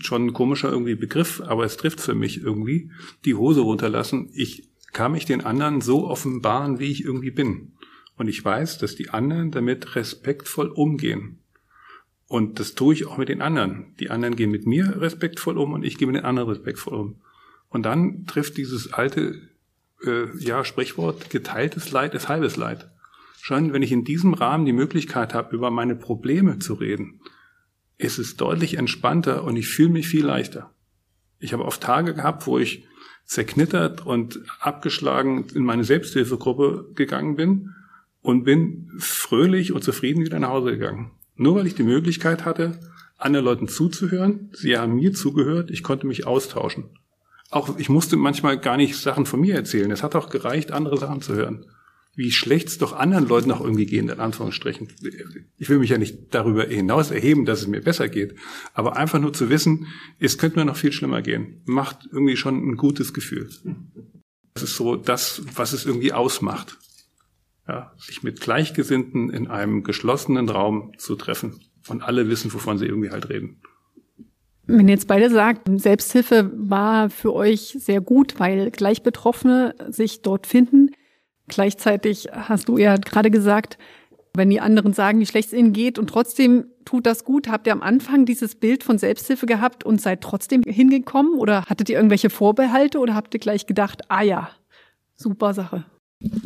Schon 0.01 0.29
ein 0.29 0.33
komischer 0.33 0.71
irgendwie 0.71 0.95
Begriff, 0.95 1.43
aber 1.43 1.67
es 1.67 1.77
trifft 1.77 2.01
für 2.01 2.15
mich 2.15 2.41
irgendwie. 2.41 2.91
Die 3.27 3.35
Hose 3.35 3.61
runterlassen. 3.61 4.31
Ich 4.33 4.71
kann 4.95 5.13
mich 5.13 5.27
den 5.27 5.43
anderen 5.43 5.83
so 5.83 6.09
offenbaren, 6.09 6.79
wie 6.79 6.91
ich 6.91 7.05
irgendwie 7.05 7.31
bin. 7.31 7.73
Und 8.17 8.29
ich 8.29 8.43
weiß, 8.43 8.79
dass 8.79 8.97
die 8.97 9.11
anderen 9.11 9.51
damit 9.51 9.95
respektvoll 9.95 10.69
umgehen. 10.69 11.41
Und 12.27 12.59
das 12.59 12.75
tue 12.75 12.95
ich 12.95 13.05
auch 13.05 13.19
mit 13.19 13.29
den 13.29 13.43
anderen. 13.43 13.95
Die 14.01 14.09
anderen 14.09 14.35
gehen 14.35 14.51
mit 14.51 14.67
mir 14.67 14.99
respektvoll 14.99 15.59
um 15.59 15.75
und 15.75 15.85
ich 15.85 15.99
gehe 15.99 16.09
mit 16.09 16.17
den 16.17 16.25
anderen 16.25 16.49
respektvoll 16.49 16.95
um. 16.95 17.17
Und 17.69 17.83
dann 17.83 18.25
trifft 18.25 18.57
dieses 18.57 18.95
alte 18.95 19.43
äh, 20.07 20.29
ja, 20.39 20.65
Sprichwort, 20.65 21.31
geteiltes 21.31 21.91
Leid 21.91 22.15
ist 22.15 22.29
halbes 22.29 22.57
Leid. 22.57 22.91
Schon 23.41 23.73
wenn 23.73 23.83
ich 23.83 23.93
in 23.93 24.05
diesem 24.05 24.35
Rahmen 24.35 24.65
die 24.65 24.73
Möglichkeit 24.73 25.35
habe, 25.35 25.55
über 25.55 25.71
meine 25.71 25.97
Probleme 25.97 26.59
zu 26.59 26.75
reden, 26.75 27.21
ist 27.99 28.19
es 28.19 28.37
deutlich 28.37 28.79
entspannter 28.79 29.45
und 29.45 29.57
ich 29.57 29.69
fühle 29.69 29.91
mich 29.91 30.09
viel 30.09 30.25
leichter. 30.25 30.71
Ich 31.39 31.53
habe 31.53 31.65
oft 31.65 31.83
Tage 31.83 32.15
gehabt, 32.15 32.47
wo 32.47 32.59
ich 32.59 32.87
zerknittert 33.27 34.05
und 34.07 34.41
abgeschlagen 34.61 35.47
in 35.55 35.65
meine 35.65 35.85
Selbsthilfegruppe 35.85 36.91
gegangen 36.95 37.37
bin 37.37 37.75
und 38.23 38.45
bin 38.45 38.91
fröhlich 38.99 39.73
und 39.73 39.85
zufrieden 39.85 40.25
wieder 40.25 40.41
nach 40.41 40.49
Hause 40.49 40.73
gegangen. 40.73 41.11
Nur 41.37 41.57
weil 41.57 41.67
ich 41.67 41.75
die 41.75 41.83
Möglichkeit 41.83 42.45
hatte, 42.45 42.79
anderen 43.19 43.45
Leuten 43.45 43.69
zuzuhören, 43.69 44.51
sie 44.53 44.77
haben 44.77 44.95
mir 44.97 45.13
zugehört, 45.13 45.71
ich 45.71 45.83
konnte 45.83 46.07
mich 46.07 46.27
austauschen 46.27 46.91
auch 47.51 47.79
ich 47.79 47.89
musste 47.89 48.17
manchmal 48.17 48.59
gar 48.59 48.77
nicht 48.77 48.97
Sachen 48.97 49.27
von 49.27 49.41
mir 49.41 49.55
erzählen. 49.55 49.91
Es 49.91 50.03
hat 50.03 50.15
auch 50.15 50.29
gereicht, 50.29 50.73
andere 50.73 50.99
Sachen 50.99 51.21
zu 51.21 51.35
hören. 51.35 51.67
Wie 52.17 52.31
schlecht 52.31 52.69
es 52.69 52.79
doch 52.79 52.93
anderen 52.93 53.27
Leuten 53.27 53.51
auch 53.51 53.61
irgendwie 53.61 53.87
geht, 53.87 54.03
in 54.03 54.11
Anführungsstrichen. 54.11 54.89
Ich 55.59 55.69
will 55.69 55.79
mich 55.79 55.91
ja 55.91 55.99
nicht 55.99 56.33
darüber 56.33 56.65
hinaus 56.65 57.11
erheben, 57.11 57.45
dass 57.45 57.61
es 57.61 57.67
mir 57.67 57.81
besser 57.81 58.09
geht. 58.09 58.37
Aber 58.73 58.97
einfach 58.97 59.19
nur 59.19 59.33
zu 59.33 59.51
wissen, 59.51 59.89
es 60.21 60.39
könnte 60.39 60.59
mir 60.59 60.65
noch 60.65 60.77
viel 60.77 60.93
schlimmer 60.93 61.23
gehen, 61.23 61.63
macht 61.65 62.09
irgendwie 62.13 62.37
schon 62.37 62.69
ein 62.69 62.77
gutes 62.77 63.15
Gefühl. 63.15 63.49
Das 64.55 64.63
ist 64.63 64.77
so 64.77 64.95
das, 64.95 65.43
was 65.55 65.73
es 65.73 65.87
irgendwie 65.87 66.13
ausmacht. 66.13 66.79
Ja, 67.67 67.95
sich 67.99 68.23
mit 68.23 68.41
Gleichgesinnten 68.41 69.31
in 69.31 69.49
einem 69.49 69.83
geschlossenen 69.83 70.49
Raum 70.49 70.93
zu 70.99 71.17
treffen. 71.17 71.61
Und 71.89 72.03
alle 72.03 72.29
wissen, 72.29 72.53
wovon 72.53 72.79
sie 72.79 72.87
irgendwie 72.87 73.11
halt 73.11 73.29
reden. 73.29 73.61
Wenn 74.67 74.89
ihr 74.89 74.95
jetzt 74.95 75.09
beide 75.09 75.31
sagt, 75.31 75.69
Selbsthilfe 75.81 76.51
war 76.55 77.11
für 77.11 77.35
euch 77.35 77.77
sehr 77.79 78.01
gut, 78.01 78.39
weil 78.39 78.71
gleich 78.71 79.03
Betroffene 79.03 79.75
sich 79.89 80.23
dort 80.23 80.47
finden. 80.47 80.91
Gleichzeitig 81.49 82.29
hast 82.33 82.69
du 82.69 82.79
ja 82.79 82.97
gerade 82.97 83.31
gesagt, 83.31 83.77
wenn 84.35 84.51
die 84.51 84.61
anderen 84.61 84.93
sagen, 84.93 85.21
wie 85.21 85.27
schlecht 85.27 85.49
es 85.49 85.59
ihnen 85.59 85.73
geht 85.73 85.99
und 85.99 86.09
trotzdem 86.09 86.67
tut 86.85 87.07
das 87.07 87.25
gut, 87.25 87.49
habt 87.49 87.67
ihr 87.67 87.73
am 87.73 87.83
Anfang 87.83 88.25
dieses 88.25 88.57
Bild 88.57 88.83
von 88.83 88.99
Selbsthilfe 88.99 89.47
gehabt 89.47 89.85
und 89.85 90.01
seid 90.01 90.23
trotzdem 90.23 90.63
hingekommen 90.63 91.39
oder 91.39 91.65
hattet 91.67 91.89
ihr 91.89 91.97
irgendwelche 91.97 92.31
Vorbehalte 92.31 92.99
oder 92.99 93.15
habt 93.15 93.35
ihr 93.35 93.41
gleich 93.41 93.67
gedacht, 93.67 94.03
ah 94.09 94.23
ja, 94.23 94.51
super 95.15 95.55
Sache? 95.55 95.85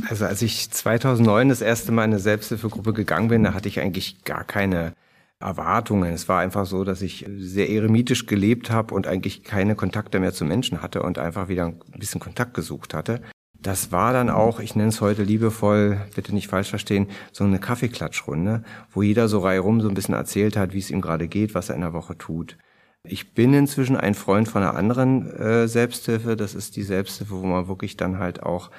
Also 0.08 0.26
als 0.26 0.42
ich 0.42 0.70
2009 0.70 1.48
das 1.48 1.60
erste 1.60 1.92
Mal 1.92 2.04
in 2.04 2.10
eine 2.10 2.18
Selbsthilfegruppe 2.18 2.92
gegangen 2.92 3.28
bin, 3.28 3.44
da 3.44 3.54
hatte 3.54 3.68
ich 3.68 3.80
eigentlich 3.80 4.24
gar 4.24 4.44
keine 4.44 4.92
Erwartungen. 5.40 6.12
Es 6.12 6.28
war 6.28 6.40
einfach 6.40 6.66
so, 6.66 6.84
dass 6.84 7.00
ich 7.02 7.26
sehr 7.36 7.70
eremitisch 7.70 8.26
gelebt 8.26 8.70
habe 8.70 8.94
und 8.94 9.06
eigentlich 9.06 9.44
keine 9.44 9.76
Kontakte 9.76 10.18
mehr 10.18 10.32
zu 10.32 10.44
Menschen 10.44 10.82
hatte 10.82 11.02
und 11.02 11.18
einfach 11.18 11.48
wieder 11.48 11.66
ein 11.66 11.80
bisschen 11.98 12.20
Kontakt 12.20 12.54
gesucht 12.54 12.94
hatte. 12.94 13.22
das 13.60 13.90
war 13.90 14.12
dann 14.12 14.30
auch, 14.30 14.60
ich 14.60 14.76
nenne 14.76 14.90
es 14.90 15.00
heute 15.00 15.24
liebevoll, 15.24 16.00
bitte 16.14 16.32
nicht 16.32 16.46
falsch 16.48 16.70
verstehen, 16.70 17.08
so 17.32 17.42
eine 17.44 17.58
Kaffeeklatschrunde, 17.58 18.62
wo 18.92 19.02
jeder 19.02 19.26
so 19.28 19.40
reihum 19.40 19.80
so 19.80 19.88
ein 19.88 19.94
bisschen 19.94 20.14
erzählt 20.14 20.56
hat, 20.56 20.74
wie 20.74 20.78
es 20.78 20.90
ihm 20.90 21.00
gerade 21.00 21.26
geht, 21.26 21.54
was 21.54 21.68
er 21.68 21.74
in 21.74 21.80
der 21.80 21.92
Woche 21.92 22.16
tut. 22.16 22.56
Ich 23.04 23.34
bin 23.34 23.54
inzwischen 23.54 23.96
ein 23.96 24.14
Freund 24.14 24.48
von 24.48 24.62
einer 24.62 24.76
anderen 24.76 25.30
äh, 25.36 25.66
Selbsthilfe. 25.68 26.36
Das 26.36 26.54
ist 26.54 26.76
die 26.76 26.82
Selbsthilfe, 26.82 27.34
wo 27.34 27.46
man 27.46 27.68
wirklich 27.68 27.96
dann 27.96 28.18
halt 28.18 28.42
auch, 28.42 28.70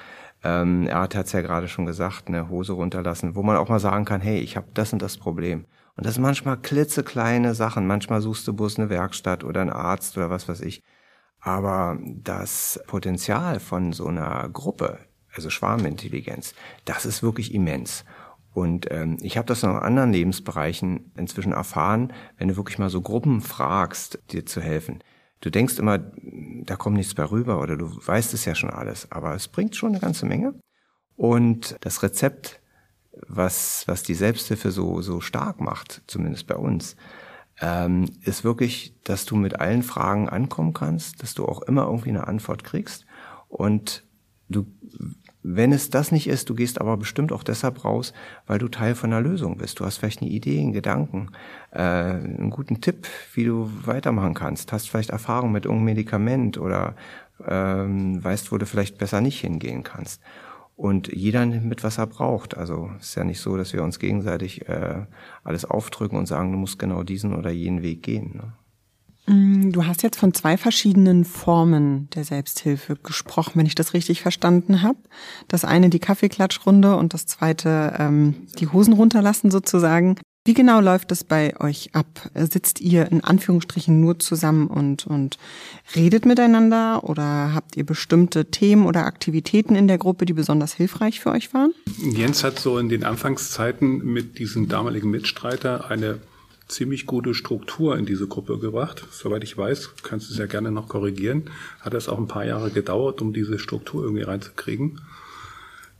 ähm, 0.44 0.86
er 0.86 1.00
hat 1.00 1.14
es 1.14 1.32
ja 1.32 1.40
gerade 1.42 1.68
schon 1.68 1.86
gesagt, 1.86 2.28
eine 2.28 2.48
Hose 2.48 2.72
runterlassen, 2.72 3.34
wo 3.34 3.42
man 3.42 3.56
auch 3.56 3.68
mal 3.68 3.80
sagen 3.80 4.04
kann, 4.04 4.20
hey, 4.20 4.38
ich 4.38 4.56
habe 4.56 4.68
das 4.72 4.92
und 4.92 5.02
das 5.02 5.18
Problem. 5.18 5.66
Und 6.00 6.06
das 6.06 6.14
sind 6.14 6.22
manchmal 6.22 6.56
klitzekleine 6.56 7.54
Sachen. 7.54 7.86
Manchmal 7.86 8.22
suchst 8.22 8.48
du 8.48 8.54
bloß 8.54 8.78
eine 8.78 8.88
Werkstatt 8.88 9.44
oder 9.44 9.60
einen 9.60 9.68
Arzt 9.68 10.16
oder 10.16 10.30
was 10.30 10.48
weiß 10.48 10.62
ich. 10.62 10.82
Aber 11.40 11.98
das 12.00 12.80
Potenzial 12.86 13.60
von 13.60 13.92
so 13.92 14.06
einer 14.06 14.48
Gruppe, 14.48 14.98
also 15.34 15.50
Schwarmintelligenz, 15.50 16.54
das 16.86 17.04
ist 17.04 17.22
wirklich 17.22 17.52
immens. 17.52 18.06
Und 18.54 18.90
ähm, 18.90 19.18
ich 19.20 19.36
habe 19.36 19.44
das 19.44 19.62
noch 19.62 19.72
in 19.72 19.82
anderen 19.82 20.10
Lebensbereichen 20.10 21.12
inzwischen 21.18 21.52
erfahren, 21.52 22.14
wenn 22.38 22.48
du 22.48 22.56
wirklich 22.56 22.78
mal 22.78 22.88
so 22.88 23.02
Gruppen 23.02 23.42
fragst, 23.42 24.20
dir 24.32 24.46
zu 24.46 24.62
helfen. 24.62 25.04
Du 25.42 25.50
denkst 25.50 25.78
immer, 25.78 25.98
da 25.98 26.76
kommt 26.76 26.96
nichts 26.96 27.12
bei 27.12 27.24
rüber 27.24 27.60
oder 27.60 27.76
du 27.76 27.90
weißt 27.94 28.32
es 28.32 28.46
ja 28.46 28.54
schon 28.54 28.70
alles, 28.70 29.12
aber 29.12 29.34
es 29.34 29.48
bringt 29.48 29.76
schon 29.76 29.90
eine 29.90 30.00
ganze 30.00 30.24
Menge. 30.24 30.54
Und 31.14 31.76
das 31.82 32.02
Rezept, 32.02 32.59
was, 33.12 33.84
was 33.86 34.02
die 34.02 34.14
Selbsthilfe 34.14 34.70
so, 34.70 35.02
so 35.02 35.20
stark 35.20 35.60
macht, 35.60 36.02
zumindest 36.06 36.46
bei 36.46 36.56
uns, 36.56 36.96
ähm, 37.60 38.06
ist 38.22 38.44
wirklich, 38.44 38.94
dass 39.04 39.26
du 39.26 39.36
mit 39.36 39.60
allen 39.60 39.82
Fragen 39.82 40.28
ankommen 40.28 40.72
kannst, 40.72 41.22
dass 41.22 41.34
du 41.34 41.44
auch 41.46 41.62
immer 41.62 41.84
irgendwie 41.84 42.10
eine 42.10 42.26
Antwort 42.26 42.64
kriegst 42.64 43.06
und 43.48 44.04
du, 44.48 44.66
wenn 45.42 45.72
es 45.72 45.90
das 45.90 46.12
nicht 46.12 46.26
ist, 46.26 46.48
du 46.48 46.54
gehst 46.54 46.80
aber 46.80 46.96
bestimmt 46.96 47.32
auch 47.32 47.42
deshalb 47.42 47.84
raus, 47.84 48.12
weil 48.46 48.58
du 48.58 48.68
Teil 48.68 48.94
von 48.94 49.12
einer 49.12 49.22
Lösung 49.22 49.56
bist. 49.56 49.80
Du 49.80 49.84
hast 49.84 49.98
vielleicht 49.98 50.20
eine 50.20 50.30
Idee, 50.30 50.60
einen 50.60 50.72
Gedanken, 50.72 51.30
äh, 51.70 51.80
einen 51.80 52.50
guten 52.50 52.80
Tipp, 52.80 53.06
wie 53.34 53.44
du 53.44 53.70
weitermachen 53.84 54.34
kannst. 54.34 54.72
Hast 54.72 54.90
vielleicht 54.90 55.10
Erfahrung 55.10 55.52
mit 55.52 55.64
irgendeinem 55.64 55.86
Medikament 55.86 56.58
oder 56.58 56.94
ähm, 57.46 58.22
weißt, 58.22 58.52
wo 58.52 58.58
du 58.58 58.66
vielleicht 58.66 58.98
besser 58.98 59.20
nicht 59.20 59.40
hingehen 59.40 59.82
kannst 59.82 60.20
und 60.80 61.12
jeder 61.12 61.44
nimmt 61.44 61.66
mit, 61.66 61.84
was 61.84 61.98
er 61.98 62.06
braucht. 62.06 62.56
Also 62.56 62.90
ist 62.98 63.14
ja 63.14 63.22
nicht 63.22 63.40
so, 63.40 63.58
dass 63.58 63.74
wir 63.74 63.82
uns 63.82 63.98
gegenseitig 63.98 64.66
äh, 64.66 65.04
alles 65.44 65.66
aufdrücken 65.66 66.18
und 66.18 66.24
sagen, 66.24 66.52
du 66.52 66.58
musst 66.58 66.78
genau 66.78 67.02
diesen 67.02 67.34
oder 67.34 67.50
jenen 67.50 67.82
Weg 67.82 68.02
gehen. 68.02 68.40
Ne? 69.26 69.34
Mm, 69.34 69.72
du 69.72 69.84
hast 69.84 70.02
jetzt 70.02 70.18
von 70.18 70.32
zwei 70.32 70.56
verschiedenen 70.56 71.26
Formen 71.26 72.08
der 72.14 72.24
Selbsthilfe 72.24 72.96
gesprochen, 72.96 73.52
wenn 73.56 73.66
ich 73.66 73.74
das 73.74 73.92
richtig 73.92 74.22
verstanden 74.22 74.80
habe. 74.80 74.98
Das 75.48 75.66
eine 75.66 75.90
die 75.90 75.98
Kaffeeklatschrunde 75.98 76.96
und 76.96 77.12
das 77.12 77.26
zweite 77.26 77.96
ähm, 77.98 78.46
die 78.58 78.68
Hosen 78.68 78.94
runterlassen 78.94 79.50
sozusagen. 79.50 80.16
Wie 80.50 80.54
genau 80.54 80.80
läuft 80.80 81.12
das 81.12 81.22
bei 81.22 81.54
euch 81.60 81.90
ab? 81.92 82.28
Sitzt 82.34 82.80
ihr 82.80 83.06
in 83.12 83.22
Anführungsstrichen 83.22 84.00
nur 84.00 84.18
zusammen 84.18 84.66
und, 84.66 85.06
und 85.06 85.38
redet 85.94 86.26
miteinander 86.26 87.04
oder 87.04 87.54
habt 87.54 87.76
ihr 87.76 87.86
bestimmte 87.86 88.46
Themen 88.46 88.84
oder 88.84 89.06
Aktivitäten 89.06 89.76
in 89.76 89.86
der 89.86 89.96
Gruppe, 89.96 90.26
die 90.26 90.32
besonders 90.32 90.72
hilfreich 90.72 91.20
für 91.20 91.30
euch 91.30 91.54
waren? 91.54 91.72
Jens 91.98 92.42
hat 92.42 92.58
so 92.58 92.78
in 92.78 92.88
den 92.88 93.04
Anfangszeiten 93.04 94.04
mit 94.04 94.40
diesem 94.40 94.68
damaligen 94.68 95.08
Mitstreiter 95.08 95.88
eine 95.88 96.18
ziemlich 96.66 97.06
gute 97.06 97.32
Struktur 97.34 97.96
in 97.96 98.04
diese 98.04 98.26
Gruppe 98.26 98.58
gebracht. 98.58 99.04
Soweit 99.12 99.44
ich 99.44 99.56
weiß, 99.56 99.90
kannst 100.02 100.30
du 100.30 100.32
es 100.32 100.38
ja 100.40 100.46
gerne 100.46 100.72
noch 100.72 100.88
korrigieren, 100.88 101.44
hat 101.78 101.94
es 101.94 102.08
auch 102.08 102.18
ein 102.18 102.26
paar 102.26 102.44
Jahre 102.44 102.72
gedauert, 102.72 103.22
um 103.22 103.32
diese 103.32 103.60
Struktur 103.60 104.02
irgendwie 104.02 104.24
reinzukriegen. 104.24 105.00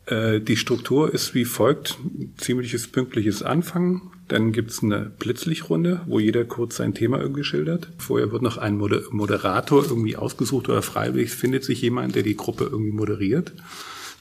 Äh, 0.07 0.40
die 0.40 0.57
Struktur 0.57 1.14
ist 1.14 1.35
wie 1.35 1.45
folgt. 1.45 1.99
Ziemliches 2.37 2.88
pünktliches 2.88 3.45
Anfangen. 3.45 4.11
Dann 4.30 4.52
gibt's 4.52 4.80
eine 4.80 5.10
Blitzlichrunde, 5.18 6.02
wo 6.06 6.20
jeder 6.20 6.44
kurz 6.44 6.76
sein 6.76 6.94
Thema 6.94 7.20
irgendwie 7.20 7.42
schildert. 7.42 7.88
Vorher 7.99 8.30
wird 8.30 8.42
noch 8.42 8.58
ein 8.58 8.78
Moderator 8.78 9.82
irgendwie 9.82 10.14
ausgesucht 10.14 10.68
oder 10.68 10.82
freiwillig 10.82 11.30
findet 11.32 11.64
sich 11.64 11.82
jemand, 11.82 12.14
der 12.14 12.22
die 12.22 12.37
Gruppe 12.37 12.68
irgendwie 12.70 12.92
moderiert. 12.92 13.52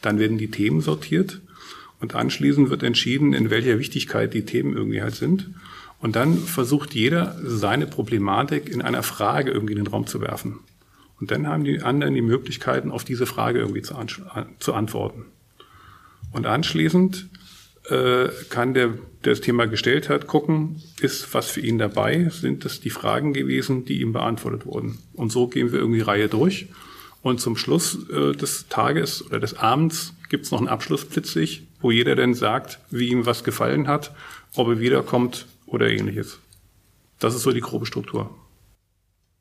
Dann 0.02 0.18
werden 0.18 0.40
die 0.40 0.50
Themen 0.50 0.82
sortiert 0.82 1.42
und 2.00 2.16
anschließend 2.16 2.72
wird 2.72 2.82
entschieden, 2.82 3.34
in 3.34 3.52
welcher 3.52 3.78
Wichtigkeit 3.78 4.34
die 4.34 4.46
Themen 4.46 4.76
irgendwie 4.76 5.04
halt 5.04 5.14
sind. 5.14 5.52
Und 6.00 6.16
dann 6.16 6.40
versucht 6.40 6.96
jeder 6.96 7.38
seine 7.44 7.86
Problematik 7.86 8.68
in 8.68 8.82
einer 8.82 9.04
Frage 9.04 9.52
irgendwie 9.52 9.74
in 9.74 9.84
den 9.84 9.94
Raum 9.94 10.08
zu 10.08 10.22
werfen. 10.22 10.58
Und 11.22 11.30
dann 11.30 11.46
haben 11.46 11.66
die 11.66 11.84
anderen 11.84 12.16
die 12.16 12.24
Möglichkeiten, 12.24 12.90
auf 12.90 13.04
diese 13.04 13.28
Frage 13.28 13.60
irgendwie 13.60 13.84
zu, 13.84 13.94
zu 14.58 14.74
antworten. 14.74 15.26
Und 16.32 16.48
anschließend 16.48 17.30
äh, 17.90 18.30
kann 18.50 18.74
der, 18.74 18.90
der 19.24 19.34
das 19.34 19.42
Thema 19.42 19.68
gestellt 19.68 20.10
hat, 20.10 20.28
gucken, 20.28 20.82
ist 21.02 21.34
was 21.34 21.50
für 21.50 21.62
ihn 21.62 21.78
dabei? 21.78 22.30
Sind 22.30 22.66
das 22.66 22.80
die 22.80 22.90
Fragen 22.90 23.34
gewesen, 23.34 23.86
die 23.86 24.02
ihm 24.02 24.14
beantwortet 24.14 24.66
wurden? 24.66 25.00
Und 25.14 25.32
so 25.32 25.48
gehen 25.48 25.72
wir 25.72 25.80
irgendwie 25.80 26.02
Reihe 26.02 26.28
durch. 26.28 26.68
Und 27.22 27.42
zum 27.42 27.58
Schluss 27.58 28.10
äh, 28.10 28.32
des 28.34 28.68
Tages 28.70 29.26
oder 29.26 29.40
des 29.40 29.56
Abends 29.56 30.14
gibt's 30.30 30.52
noch 30.52 30.60
einen 30.60 30.70
Abschluss 30.70 31.06
plötzlich, 31.06 31.68
wo 31.82 31.92
jeder 31.92 32.16
dann 32.16 32.34
sagt, 32.34 32.80
wie 32.92 33.10
ihm 33.10 33.26
was 33.26 33.44
gefallen 33.44 33.88
hat, 33.88 34.14
ob 34.56 34.68
er 34.68 34.80
wiederkommt 34.80 35.48
oder 35.66 35.90
ähnliches. 35.90 36.40
Das 37.20 37.36
ist 37.36 37.44
so 37.44 37.52
die 37.52 37.62
grobe 37.62 37.86
Struktur. 37.86 38.30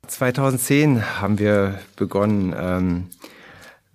2010 0.07 1.21
haben 1.21 1.39
wir 1.39 1.79
begonnen, 1.97 2.55
ähm, 2.59 3.07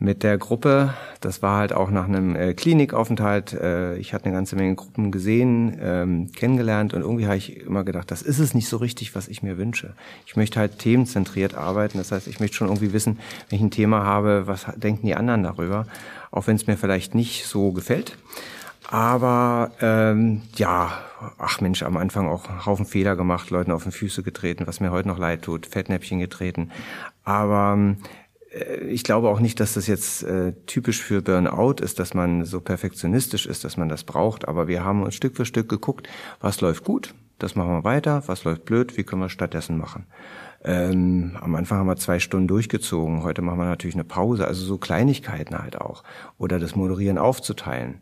mit 0.04 0.22
der 0.22 0.38
Gruppe. 0.38 0.94
Das 1.22 1.42
war 1.42 1.58
halt 1.58 1.72
auch 1.72 1.90
nach 1.90 2.10
einem 2.10 2.36
äh, 2.36 2.54
Klinikaufenthalt. 2.54 3.54
Äh, 3.54 3.96
ich 3.96 4.14
hatte 4.14 4.26
eine 4.26 4.34
ganze 4.34 4.58
Menge 4.58 4.76
Gruppen 4.76 5.12
gesehen, 5.12 5.78
ähm, 5.82 6.32
kennengelernt 6.34 6.94
und 6.94 7.02
irgendwie 7.02 7.26
habe 7.26 7.38
ich 7.38 7.62
immer 7.62 7.86
gedacht, 7.86 8.12
das 8.12 8.22
ist 8.22 8.40
es 8.40 8.54
nicht 8.54 8.68
so 8.68 8.78
richtig, 8.78 9.16
was 9.16 9.30
ich 9.30 9.44
mir 9.44 9.58
wünsche. 9.58 9.94
Ich 10.26 10.36
möchte 10.36 10.60
halt 10.60 10.78
themenzentriert 10.80 11.56
arbeiten. 11.56 11.98
Das 12.00 12.12
heißt, 12.12 12.28
ich 12.28 12.42
möchte 12.42 12.58
schon 12.58 12.68
irgendwie 12.68 12.92
wissen, 12.92 13.18
wenn 13.50 13.58
ich 13.58 13.64
ein 13.64 13.72
Thema 13.72 14.04
habe, 14.04 14.46
was 14.46 14.66
denken 14.76 15.08
die 15.08 15.16
anderen 15.16 15.42
darüber, 15.44 15.88
auch 16.32 16.48
wenn 16.48 16.58
es 16.58 16.68
mir 16.68 16.76
vielleicht 16.76 17.16
nicht 17.16 17.46
so 17.46 17.72
gefällt. 17.72 18.18
Aber 18.90 19.72
ähm, 19.80 20.42
ja, 20.58 20.92
ach 21.38 21.62
Mensch, 21.62 21.82
am 21.82 21.96
Anfang 21.96 22.28
auch 22.28 22.50
einen 22.50 22.66
Haufen 22.66 22.86
Fehler 22.86 23.16
gemacht, 23.16 23.50
Leuten 23.52 23.72
auf 23.72 23.84
den 23.84 23.94
Füße 23.94 24.22
getreten, 24.22 24.68
was 24.68 24.82
mir 24.82 24.92
heute 24.92 25.08
noch 25.08 25.18
leid 25.18 25.44
tut, 25.44 25.66
Fettnäpfchen 25.66 26.20
getreten. 26.20 26.72
Aber 27.24 27.74
ähm, 27.74 27.98
äh, 28.02 28.23
ich 28.88 29.04
glaube 29.04 29.30
auch 29.30 29.40
nicht, 29.40 29.60
dass 29.60 29.74
das 29.74 29.88
jetzt 29.88 30.24
äh, 30.24 30.54
typisch 30.68 31.02
für 31.02 31.22
Burnout 31.22 31.82
ist, 31.82 32.00
dass 32.00 32.14
man 32.14 32.46
so 32.46 32.62
perfektionistisch 32.62 33.46
ist, 33.46 33.64
dass 33.64 33.78
man 33.78 33.90
das 33.90 34.04
braucht. 34.04 34.48
Aber 34.48 34.68
wir 34.68 34.84
haben 34.84 35.04
uns 35.04 35.16
Stück 35.16 35.36
für 35.36 35.46
Stück 35.46 35.70
geguckt, 35.70 36.08
was 36.40 36.62
läuft 36.62 36.84
gut, 36.84 37.14
das 37.40 37.56
machen 37.56 37.72
wir 37.72 37.84
weiter, 37.84 38.24
was 38.28 38.44
läuft 38.44 38.66
blöd, 38.66 38.96
wie 38.98 39.04
können 39.04 39.22
wir 39.22 39.30
stattdessen 39.30 39.78
machen. 39.78 40.06
Ähm, 40.64 41.38
am 41.42 41.56
Anfang 41.56 41.80
haben 41.80 41.88
wir 41.88 41.98
zwei 41.98 42.20
Stunden 42.20 42.48
durchgezogen, 42.48 43.24
heute 43.24 43.42
machen 43.42 43.60
wir 43.60 43.66
natürlich 43.66 43.96
eine 43.96 44.06
Pause, 44.06 44.48
also 44.48 44.64
so 44.64 44.78
Kleinigkeiten 44.78 45.58
halt 45.58 45.82
auch. 45.82 46.04
Oder 46.38 46.60
das 46.60 46.76
Moderieren 46.76 47.18
aufzuteilen. 47.18 48.02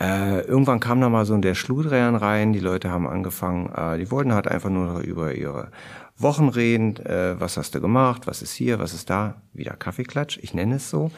Äh, 0.00 0.40
irgendwann 0.40 0.80
kam 0.80 1.00
da 1.00 1.08
mal 1.08 1.24
so 1.24 1.36
der 1.36 1.54
Schludrähern 1.54 2.16
rein, 2.16 2.52
die 2.52 2.60
Leute 2.60 2.90
haben 2.90 3.06
angefangen, 3.06 3.72
äh, 3.72 3.96
die 3.96 4.10
wollten 4.10 4.34
halt 4.34 4.48
einfach 4.48 4.70
nur 4.70 4.98
über 4.98 5.34
ihre 5.34 5.70
Wochen 6.16 6.48
reden, 6.48 6.96
äh, 6.96 7.40
was 7.40 7.56
hast 7.56 7.74
du 7.74 7.80
gemacht, 7.80 8.26
was 8.26 8.42
ist 8.42 8.52
hier, 8.52 8.78
was 8.78 8.94
ist 8.94 9.10
da, 9.10 9.42
wieder 9.52 9.74
Kaffeeklatsch, 9.74 10.38
ich 10.40 10.54
nenne 10.54 10.76
es 10.76 10.90
so. 10.90 11.10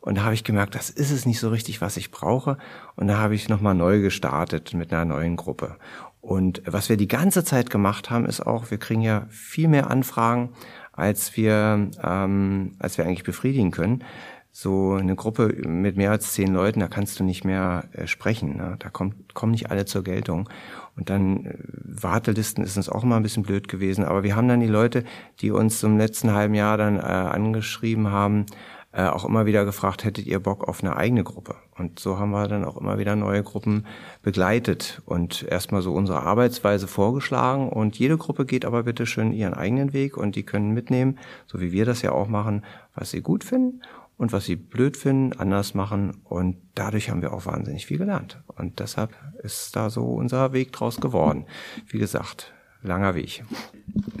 Und 0.00 0.16
da 0.16 0.22
habe 0.22 0.34
ich 0.34 0.44
gemerkt, 0.44 0.74
das 0.74 0.90
ist 0.90 1.10
es 1.10 1.26
nicht 1.26 1.40
so 1.40 1.50
richtig, 1.50 1.80
was 1.80 1.96
ich 1.96 2.10
brauche. 2.10 2.56
Und 2.94 3.08
da 3.08 3.18
habe 3.18 3.34
ich 3.34 3.48
nochmal 3.48 3.74
neu 3.74 4.00
gestartet 4.00 4.72
mit 4.72 4.92
einer 4.92 5.04
neuen 5.04 5.36
Gruppe. 5.36 5.76
Und 6.20 6.62
was 6.64 6.88
wir 6.88 6.96
die 6.96 7.08
ganze 7.08 7.44
Zeit 7.44 7.68
gemacht 7.68 8.08
haben, 8.08 8.24
ist 8.24 8.40
auch, 8.40 8.70
wir 8.70 8.78
kriegen 8.78 9.02
ja 9.02 9.26
viel 9.28 9.68
mehr 9.68 9.90
Anfragen, 9.90 10.50
als 10.92 11.36
wir, 11.36 11.90
ähm, 12.02 12.72
als 12.78 12.96
wir 12.96 13.04
eigentlich 13.04 13.24
befriedigen 13.24 13.70
können 13.70 14.04
so 14.50 14.94
eine 14.94 15.14
Gruppe 15.14 15.48
mit 15.66 15.96
mehr 15.96 16.10
als 16.10 16.32
zehn 16.32 16.52
Leuten, 16.52 16.80
da 16.80 16.88
kannst 16.88 17.20
du 17.20 17.24
nicht 17.24 17.44
mehr 17.44 17.84
äh, 17.92 18.06
sprechen. 18.06 18.56
Ne? 18.56 18.76
Da 18.78 18.88
kommt, 18.88 19.34
kommen 19.34 19.52
nicht 19.52 19.70
alle 19.70 19.84
zur 19.84 20.02
Geltung. 20.02 20.48
Und 20.96 21.10
dann 21.10 21.46
äh, 21.46 21.54
Wartelisten 21.62 22.64
ist 22.64 22.76
uns 22.76 22.88
auch 22.88 23.04
immer 23.04 23.16
ein 23.16 23.22
bisschen 23.22 23.44
blöd 23.44 23.68
gewesen. 23.68 24.04
Aber 24.04 24.22
wir 24.22 24.34
haben 24.34 24.48
dann 24.48 24.60
die 24.60 24.66
Leute, 24.66 25.04
die 25.40 25.50
uns 25.50 25.78
zum 25.78 25.96
letzten 25.96 26.32
halben 26.32 26.54
Jahr 26.54 26.76
dann 26.76 26.96
äh, 26.96 27.00
angeschrieben 27.00 28.10
haben, 28.10 28.46
äh, 28.90 29.04
auch 29.04 29.24
immer 29.24 29.46
wieder 29.46 29.64
gefragt, 29.64 30.04
hättet 30.04 30.26
ihr 30.26 30.40
Bock 30.40 30.66
auf 30.66 30.82
eine 30.82 30.96
eigene 30.96 31.22
Gruppe? 31.22 31.54
Und 31.76 32.00
so 32.00 32.18
haben 32.18 32.30
wir 32.30 32.48
dann 32.48 32.64
auch 32.64 32.78
immer 32.78 32.98
wieder 32.98 33.14
neue 33.14 33.44
Gruppen 33.44 33.86
begleitet 34.22 35.02
und 35.04 35.44
erstmal 35.44 35.82
so 35.82 35.92
unsere 35.92 36.22
Arbeitsweise 36.22 36.88
vorgeschlagen. 36.88 37.68
Und 37.68 37.98
jede 37.98 38.16
Gruppe 38.16 38.44
geht 38.44 38.64
aber 38.64 38.82
bitte 38.82 39.06
schön 39.06 39.32
ihren 39.32 39.54
eigenen 39.54 39.92
Weg 39.92 40.16
und 40.16 40.34
die 40.34 40.42
können 40.42 40.72
mitnehmen, 40.72 41.18
so 41.46 41.60
wie 41.60 41.70
wir 41.70 41.84
das 41.84 42.02
ja 42.02 42.10
auch 42.10 42.26
machen, 42.26 42.64
was 42.94 43.10
sie 43.10 43.20
gut 43.20 43.44
finden 43.44 43.82
und 44.18 44.32
was 44.32 44.44
sie 44.44 44.56
blöd 44.56 44.96
finden, 44.96 45.38
anders 45.38 45.74
machen. 45.74 46.20
Und 46.24 46.56
dadurch 46.74 47.08
haben 47.08 47.22
wir 47.22 47.32
auch 47.32 47.46
wahnsinnig 47.46 47.86
viel 47.86 47.98
gelernt. 47.98 48.42
Und 48.46 48.80
deshalb 48.80 49.14
ist 49.42 49.74
da 49.76 49.88
so 49.88 50.04
unser 50.04 50.52
Weg 50.52 50.72
draus 50.72 51.00
geworden. 51.00 51.46
Wie 51.86 51.98
gesagt, 51.98 52.52
langer 52.82 53.14
Weg. 53.14 53.44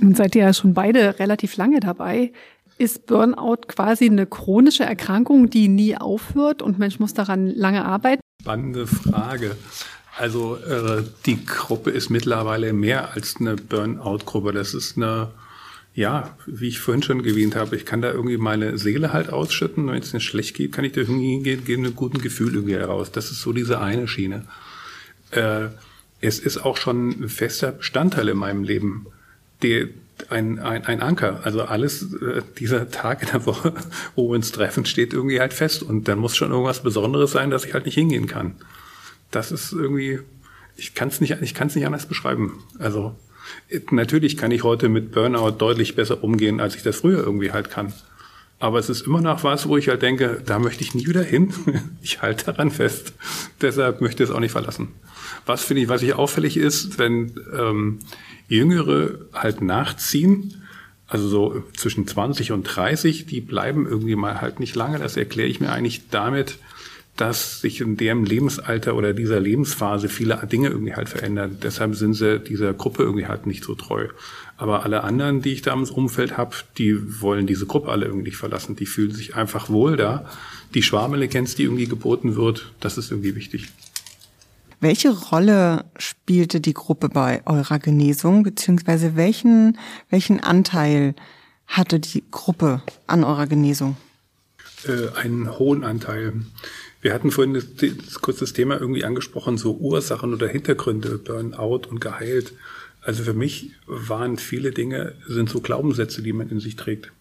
Nun 0.00 0.14
seid 0.14 0.34
ihr 0.36 0.42
ja 0.42 0.54
schon 0.54 0.72
beide 0.72 1.18
relativ 1.18 1.56
lange 1.56 1.80
dabei. 1.80 2.32
Ist 2.78 3.06
Burnout 3.06 3.66
quasi 3.66 4.06
eine 4.06 4.26
chronische 4.26 4.84
Erkrankung, 4.84 5.50
die 5.50 5.66
nie 5.66 5.96
aufhört 5.96 6.62
und 6.62 6.78
Mensch 6.78 7.00
muss 7.00 7.12
daran 7.12 7.48
lange 7.48 7.84
arbeiten? 7.84 8.20
Spannende 8.40 8.86
Frage. 8.86 9.56
Also 10.16 10.56
äh, 10.56 11.02
die 11.26 11.44
Gruppe 11.44 11.90
ist 11.90 12.08
mittlerweile 12.08 12.72
mehr 12.72 13.14
als 13.14 13.36
eine 13.40 13.56
Burnout-Gruppe. 13.56 14.52
Das 14.52 14.74
ist 14.74 14.96
eine, 14.96 15.30
ja, 15.98 16.36
wie 16.46 16.68
ich 16.68 16.80
vorhin 16.80 17.02
schon 17.02 17.22
gewähnt 17.22 17.56
habe, 17.56 17.76
ich 17.76 17.84
kann 17.84 18.02
da 18.02 18.12
irgendwie 18.12 18.36
meine 18.36 18.78
Seele 18.78 19.12
halt 19.12 19.30
ausschütten. 19.30 19.88
Wenn 19.88 20.00
es 20.00 20.12
mir 20.12 20.20
schlecht 20.20 20.56
geht, 20.56 20.72
kann 20.72 20.84
ich 20.84 20.92
da 20.92 21.00
hingehen, 21.00 21.64
gehen 21.64 21.80
mit 21.80 21.88
einem 21.88 21.96
guten 21.96 22.18
Gefühl 22.18 22.54
irgendwie 22.54 22.74
heraus. 22.74 23.10
Das 23.10 23.30
ist 23.30 23.40
so 23.40 23.52
diese 23.52 23.80
eine 23.80 24.06
Schiene. 24.06 24.44
Äh, 25.30 25.68
es 26.20 26.38
ist 26.38 26.58
auch 26.58 26.76
schon 26.76 27.08
ein 27.10 27.28
fester 27.28 27.72
Bestandteil 27.72 28.28
in 28.28 28.36
meinem 28.36 28.62
Leben. 28.62 29.06
Der, 29.62 29.88
ein, 30.30 30.58
ein, 30.58 30.84
ein 30.84 31.00
Anker. 31.00 31.40
Also 31.44 31.62
alles, 31.62 32.12
äh, 32.14 32.42
dieser 32.58 32.90
Tag 32.90 33.22
in 33.22 33.28
der 33.30 33.46
Woche, 33.46 33.74
wo 34.14 34.30
wir 34.30 34.36
uns 34.36 34.52
treffen, 34.52 34.84
steht 34.84 35.12
irgendwie 35.12 35.40
halt 35.40 35.52
fest. 35.52 35.82
Und 35.82 36.08
dann 36.08 36.18
muss 36.18 36.36
schon 36.36 36.50
irgendwas 36.50 36.82
Besonderes 36.82 37.32
sein, 37.32 37.50
dass 37.50 37.64
ich 37.64 37.74
halt 37.74 37.86
nicht 37.86 37.94
hingehen 37.94 38.26
kann 38.26 38.54
das 39.30 39.52
ist 39.52 39.72
irgendwie, 39.72 40.20
ich 40.76 40.94
kann 40.94 41.08
es 41.08 41.20
nicht, 41.20 41.40
nicht 41.40 41.60
anders 41.60 42.06
beschreiben. 42.06 42.64
Also 42.78 43.14
natürlich 43.90 44.36
kann 44.36 44.50
ich 44.50 44.62
heute 44.62 44.88
mit 44.88 45.12
Burnout 45.12 45.52
deutlich 45.52 45.96
besser 45.96 46.22
umgehen, 46.22 46.60
als 46.60 46.74
ich 46.74 46.82
das 46.82 46.96
früher 46.96 47.18
irgendwie 47.18 47.52
halt 47.52 47.70
kann. 47.70 47.92
Aber 48.60 48.78
es 48.78 48.88
ist 48.88 49.06
immer 49.06 49.20
noch 49.20 49.44
was, 49.44 49.68
wo 49.68 49.76
ich 49.76 49.88
halt 49.88 50.02
denke, 50.02 50.42
da 50.44 50.58
möchte 50.58 50.82
ich 50.82 50.94
nie 50.94 51.06
wieder 51.06 51.22
hin. 51.22 51.52
Ich 52.02 52.22
halte 52.22 52.46
daran 52.46 52.70
fest. 52.70 53.12
Deshalb 53.60 54.00
möchte 54.00 54.22
ich 54.22 54.30
es 54.30 54.34
auch 54.34 54.40
nicht 54.40 54.52
verlassen. 54.52 54.88
Was 55.46 55.62
finde 55.62 55.82
ich, 55.82 55.88
was 55.88 56.02
ich 56.02 56.14
auffällig 56.14 56.56
ist, 56.56 56.98
wenn 56.98 57.38
ähm, 57.56 58.00
Jüngere 58.48 59.18
halt 59.32 59.60
nachziehen, 59.60 60.62
also 61.06 61.28
so 61.28 61.64
zwischen 61.76 62.06
20 62.06 62.52
und 62.52 62.64
30, 62.64 63.26
die 63.26 63.40
bleiben 63.40 63.86
irgendwie 63.86 64.16
mal 64.16 64.40
halt 64.40 64.58
nicht 64.58 64.74
lange. 64.74 64.98
Das 64.98 65.16
erkläre 65.16 65.48
ich 65.48 65.60
mir 65.60 65.70
eigentlich 65.70 66.08
damit, 66.10 66.58
dass 67.18 67.60
sich 67.60 67.80
in 67.80 67.96
deren 67.96 68.24
Lebensalter 68.24 68.94
oder 68.94 69.12
dieser 69.12 69.40
Lebensphase 69.40 70.08
viele 70.08 70.36
Dinge 70.46 70.68
irgendwie 70.68 70.94
halt 70.94 71.08
verändern. 71.08 71.58
Deshalb 71.60 71.96
sind 71.96 72.14
sie 72.14 72.38
dieser 72.38 72.72
Gruppe 72.72 73.02
irgendwie 73.02 73.26
halt 73.26 73.44
nicht 73.44 73.64
so 73.64 73.74
treu. 73.74 74.06
Aber 74.56 74.84
alle 74.84 75.02
anderen, 75.02 75.42
die 75.42 75.52
ich 75.52 75.62
da 75.62 75.72
im 75.72 75.82
Umfeld 75.82 76.36
habe, 76.36 76.54
die 76.78 77.20
wollen 77.20 77.48
diese 77.48 77.66
Gruppe 77.66 77.90
alle 77.90 78.06
irgendwie 78.06 78.26
nicht 78.26 78.36
verlassen. 78.36 78.76
Die 78.76 78.86
fühlen 78.86 79.10
sich 79.10 79.34
einfach 79.34 79.68
wohl 79.68 79.96
da. 79.96 80.30
Die 80.74 80.82
Schwarmelegenz, 80.82 81.56
die 81.56 81.64
irgendwie 81.64 81.88
geboten 81.88 82.36
wird, 82.36 82.72
das 82.78 82.96
ist 82.98 83.10
irgendwie 83.10 83.34
wichtig. 83.34 83.68
Welche 84.80 85.10
Rolle 85.10 85.86
spielte 85.96 86.60
die 86.60 86.74
Gruppe 86.74 87.08
bei 87.08 87.42
eurer 87.46 87.80
Genesung, 87.80 88.44
beziehungsweise 88.44 89.16
welchen, 89.16 89.76
welchen 90.08 90.38
Anteil 90.38 91.16
hatte 91.66 91.98
die 91.98 92.22
Gruppe 92.30 92.80
an 93.08 93.24
eurer 93.24 93.48
Genesung? 93.48 93.96
Äh, 94.86 95.18
einen 95.18 95.58
hohen 95.58 95.82
Anteil. 95.82 96.32
Wir 97.00 97.14
hatten 97.14 97.30
vorhin 97.30 97.54
das, 97.54 97.66
das, 97.76 98.20
kurz 98.20 98.38
das 98.38 98.52
Thema 98.52 98.80
irgendwie 98.80 99.04
angesprochen, 99.04 99.56
so 99.56 99.76
Ursachen 99.76 100.34
oder 100.34 100.48
Hintergründe, 100.48 101.18
Burnout 101.18 101.88
und 101.88 102.00
geheilt. 102.00 102.54
Also 103.02 103.22
für 103.22 103.34
mich 103.34 103.70
waren 103.86 104.36
viele 104.36 104.72
Dinge, 104.72 105.14
sind 105.26 105.48
so 105.48 105.60
Glaubenssätze, 105.60 106.22
die 106.22 106.32
man 106.32 106.50
in 106.50 106.60
sich 106.60 106.76
trägt. 106.76 107.12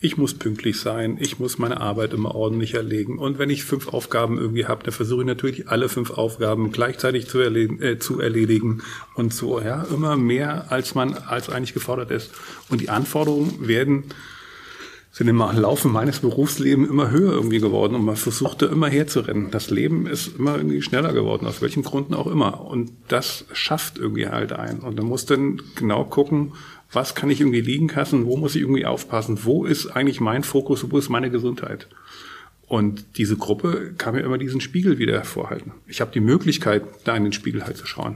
Ich 0.00 0.16
muss 0.16 0.34
pünktlich 0.34 0.78
sein, 0.78 1.16
ich 1.18 1.38
muss 1.38 1.58
meine 1.58 1.80
Arbeit 1.80 2.12
immer 2.12 2.34
ordentlich 2.34 2.74
erlegen. 2.74 3.18
Und 3.18 3.38
wenn 3.38 3.50
ich 3.50 3.64
fünf 3.64 3.88
Aufgaben 3.88 4.38
irgendwie 4.38 4.66
habe, 4.66 4.84
dann 4.84 4.92
versuche 4.92 5.22
ich 5.22 5.26
natürlich 5.26 5.68
alle 5.68 5.88
fünf 5.88 6.10
Aufgaben 6.10 6.70
gleichzeitig 6.70 7.26
zu 7.26 7.40
erledigen, 7.40 7.82
äh, 7.82 7.98
zu 7.98 8.20
erledigen 8.20 8.82
und 9.14 9.32
so, 9.32 9.60
ja, 9.60 9.84
immer 9.92 10.16
mehr 10.16 10.70
als 10.70 10.94
man, 10.94 11.14
als 11.14 11.48
eigentlich 11.48 11.74
gefordert 11.74 12.10
ist. 12.10 12.30
Und 12.68 12.82
die 12.82 12.90
Anforderungen 12.90 13.66
werden 13.66 14.04
sind 15.14 15.28
im 15.28 15.38
Laufe 15.38 15.86
meines 15.86 16.18
Berufslebens 16.18 16.90
immer 16.90 17.12
höher 17.12 17.34
irgendwie 17.34 17.60
geworden 17.60 17.94
und 17.94 18.04
man 18.04 18.16
versuchte 18.16 18.66
immer 18.66 18.88
herzurennen. 18.88 19.52
Das 19.52 19.70
Leben 19.70 20.08
ist 20.08 20.40
immer 20.40 20.56
irgendwie 20.56 20.82
schneller 20.82 21.12
geworden, 21.12 21.46
aus 21.46 21.62
welchen 21.62 21.84
Gründen 21.84 22.14
auch 22.14 22.26
immer. 22.26 22.62
Und 22.62 22.90
das 23.06 23.44
schafft 23.52 23.96
irgendwie 23.96 24.26
halt 24.26 24.52
ein. 24.52 24.80
Und 24.80 24.96
man 24.96 25.06
muss 25.06 25.24
dann 25.24 25.62
genau 25.76 26.02
gucken, 26.02 26.54
was 26.90 27.14
kann 27.14 27.30
ich 27.30 27.40
irgendwie 27.40 27.60
liegen 27.60 27.86
lassen, 27.94 28.26
wo 28.26 28.36
muss 28.36 28.56
ich 28.56 28.62
irgendwie 28.62 28.86
aufpassen, 28.86 29.38
wo 29.44 29.64
ist 29.64 29.86
eigentlich 29.86 30.20
mein 30.20 30.42
Fokus, 30.42 30.90
wo 30.90 30.98
ist 30.98 31.10
meine 31.10 31.30
Gesundheit. 31.30 31.86
Und 32.66 33.16
diese 33.16 33.36
Gruppe 33.36 33.94
kann 33.96 34.16
mir 34.16 34.22
immer 34.22 34.38
diesen 34.38 34.60
Spiegel 34.60 34.98
wieder 34.98 35.14
hervorhalten. 35.14 35.74
Ich 35.86 36.00
habe 36.00 36.10
die 36.10 36.18
Möglichkeit, 36.18 36.82
da 37.04 37.14
in 37.14 37.22
den 37.22 37.32
Spiegel 37.32 37.64
halt 37.64 37.76
zu 37.76 37.86
schauen. 37.86 38.14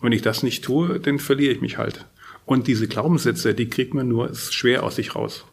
Und 0.00 0.06
wenn 0.06 0.12
ich 0.12 0.22
das 0.22 0.42
nicht 0.42 0.64
tue, 0.64 0.98
dann 0.98 1.20
verliere 1.20 1.52
ich 1.52 1.60
mich 1.60 1.78
halt. 1.78 2.06
Und 2.44 2.66
diese 2.66 2.88
Glaubenssätze, 2.88 3.54
die 3.54 3.68
kriegt 3.68 3.94
man 3.94 4.08
nur 4.08 4.34
schwer 4.34 4.82
aus 4.82 4.96
sich 4.96 5.14
raus 5.14 5.44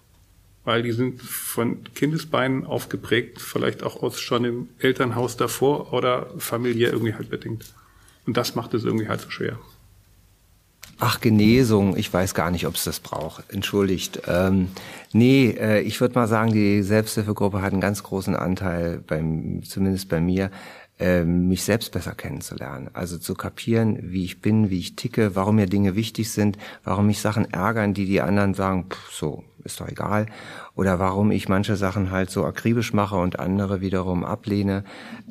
weil 0.64 0.84
die 0.84 0.92
sind 0.92 1.22
von 1.22 1.84
Kindesbeinen 1.96 2.66
aufgeprägt, 2.66 3.42
vielleicht 3.42 3.84
auch 3.84 4.04
aus 4.04 4.20
schon 4.20 4.46
im 4.46 4.70
Elternhaus 4.80 5.38
davor 5.38 5.94
oder 5.94 6.28
familiär 6.38 6.92
irgendwie 6.92 7.14
halt 7.14 7.30
bedingt. 7.30 7.74
Und 8.26 8.38
das 8.38 8.56
macht 8.56 8.74
es 8.74 8.84
irgendwie 8.84 9.08
halt 9.08 9.22
so 9.22 9.30
schwer. 9.30 9.58
Ach, 11.04 11.20
Genesung, 11.20 11.98
ich 11.98 12.14
weiß 12.14 12.36
gar 12.36 12.52
nicht, 12.52 12.68
ob 12.68 12.76
es 12.76 12.84
das 12.84 13.00
braucht. 13.00 13.52
Entschuldigt. 13.52 14.22
Ähm, 14.28 14.68
nee, 15.14 15.50
äh, 15.50 15.82
ich 15.82 16.00
würde 16.00 16.14
mal 16.14 16.28
sagen, 16.28 16.54
die 16.54 16.84
Selbsthilfegruppe 16.84 17.64
hat 17.64 17.72
einen 17.72 17.82
ganz 17.82 18.04
großen 18.04 18.36
Anteil, 18.36 19.00
beim, 19.08 19.64
zumindest 19.64 20.10
bei 20.10 20.22
mir, 20.22 20.52
äh, 21.00 21.24
mich 21.24 21.64
selbst 21.64 21.92
besser 21.92 22.14
kennenzulernen. 22.14 22.92
Also 22.94 23.18
zu 23.18 23.34
kapieren, 23.34 23.98
wie 24.12 24.24
ich 24.24 24.42
bin, 24.42 24.70
wie 24.70 24.78
ich 24.78 24.96
ticke, 24.96 25.36
warum 25.36 25.56
mir 25.56 25.66
Dinge 25.66 25.96
wichtig 25.96 26.32
sind, 26.32 26.60
warum 26.84 27.08
mich 27.08 27.20
Sachen 27.20 27.52
ärgern, 27.52 27.96
die 27.96 28.06
die 28.06 28.22
anderen 28.22 28.54
sagen, 28.54 28.86
pff, 28.92 29.12
so, 29.12 29.44
ist 29.64 29.80
doch 29.80 29.88
egal. 29.88 30.28
Oder 30.76 31.00
warum 31.00 31.32
ich 31.32 31.50
manche 31.50 31.76
Sachen 31.76 32.12
halt 32.12 32.30
so 32.30 32.46
akribisch 32.46 32.94
mache 32.94 33.16
und 33.16 33.40
andere 33.40 33.82
wiederum 33.82 34.24
ablehne. 34.24 34.84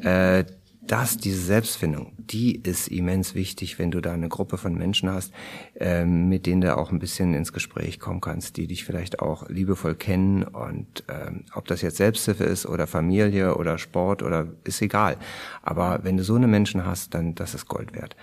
Äh, 0.03 0.45
das, 0.91 1.19
diese 1.19 1.41
Selbstfindung, 1.41 2.13
die 2.19 2.57
ist 2.57 2.89
immens 2.89 3.35
wichtig, 3.37 3.79
wenn 3.79 3.93
du 3.93 4.01
da 4.01 4.13
eine 4.13 4.29
Gruppe 4.29 4.59
von 4.59 4.75
Menschen 4.75 5.09
hast, 5.09 5.33
ähm, 5.77 6.29
mit 6.29 6.47
denen 6.47 6.63
du 6.63 6.77
auch 6.77 6.91
ein 6.91 6.99
bisschen 6.99 7.33
ins 7.35 7.53
Gespräch 7.53 8.01
kommen 8.01 8.21
kannst, 8.21 8.57
die 8.57 8.67
dich 8.67 8.85
vielleicht 8.85 9.21
auch 9.21 9.49
liebevoll 9.49 9.95
kennen 9.95 10.43
und 10.43 11.05
ähm, 11.09 11.45
ob 11.55 11.69
das 11.69 11.83
jetzt 11.83 11.99
Selbsthilfe 11.99 12.43
ist 12.45 12.67
oder 12.67 12.89
Familie 12.89 13.57
oder 13.57 13.79
Sport 13.79 14.23
oder 14.23 14.49
ist 14.65 14.83
egal. 14.83 15.17
Aber 15.63 16.01
wenn 16.03 16.17
du 16.17 16.25
so 16.25 16.35
eine 16.35 16.49
Menschen 16.49 16.85
hast, 16.85 17.15
dann 17.15 17.37
das 17.37 17.55
ist 17.55 17.69
Gold 17.69 17.95
wert. 17.95 18.17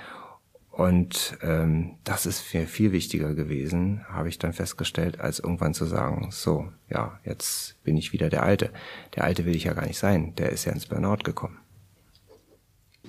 Und 0.78 1.40
ähm, 1.42 1.96
das 2.04 2.28
ist 2.28 2.54
mir 2.54 2.68
viel 2.68 2.92
wichtiger 2.92 3.34
gewesen, 3.34 4.06
habe 4.10 4.30
ich 4.30 4.38
dann 4.38 4.54
festgestellt, 4.54 5.20
als 5.20 5.40
irgendwann 5.40 5.74
zu 5.74 5.86
sagen, 5.86 6.28
so, 6.30 6.70
ja, 6.88 7.20
jetzt 7.26 7.84
bin 7.84 7.98
ich 7.98 8.14
wieder 8.14 8.30
der 8.30 8.44
Alte. 8.44 8.70
Der 9.16 9.24
Alte 9.24 9.46
will 9.46 9.56
ich 9.56 9.64
ja 9.64 9.74
gar 9.74 9.88
nicht 9.88 9.98
sein, 9.98 10.36
der 10.36 10.52
ist 10.52 10.66
ja 10.66 10.72
ins 10.72 10.86
Burnout 10.86 11.24
gekommen. 11.24 11.58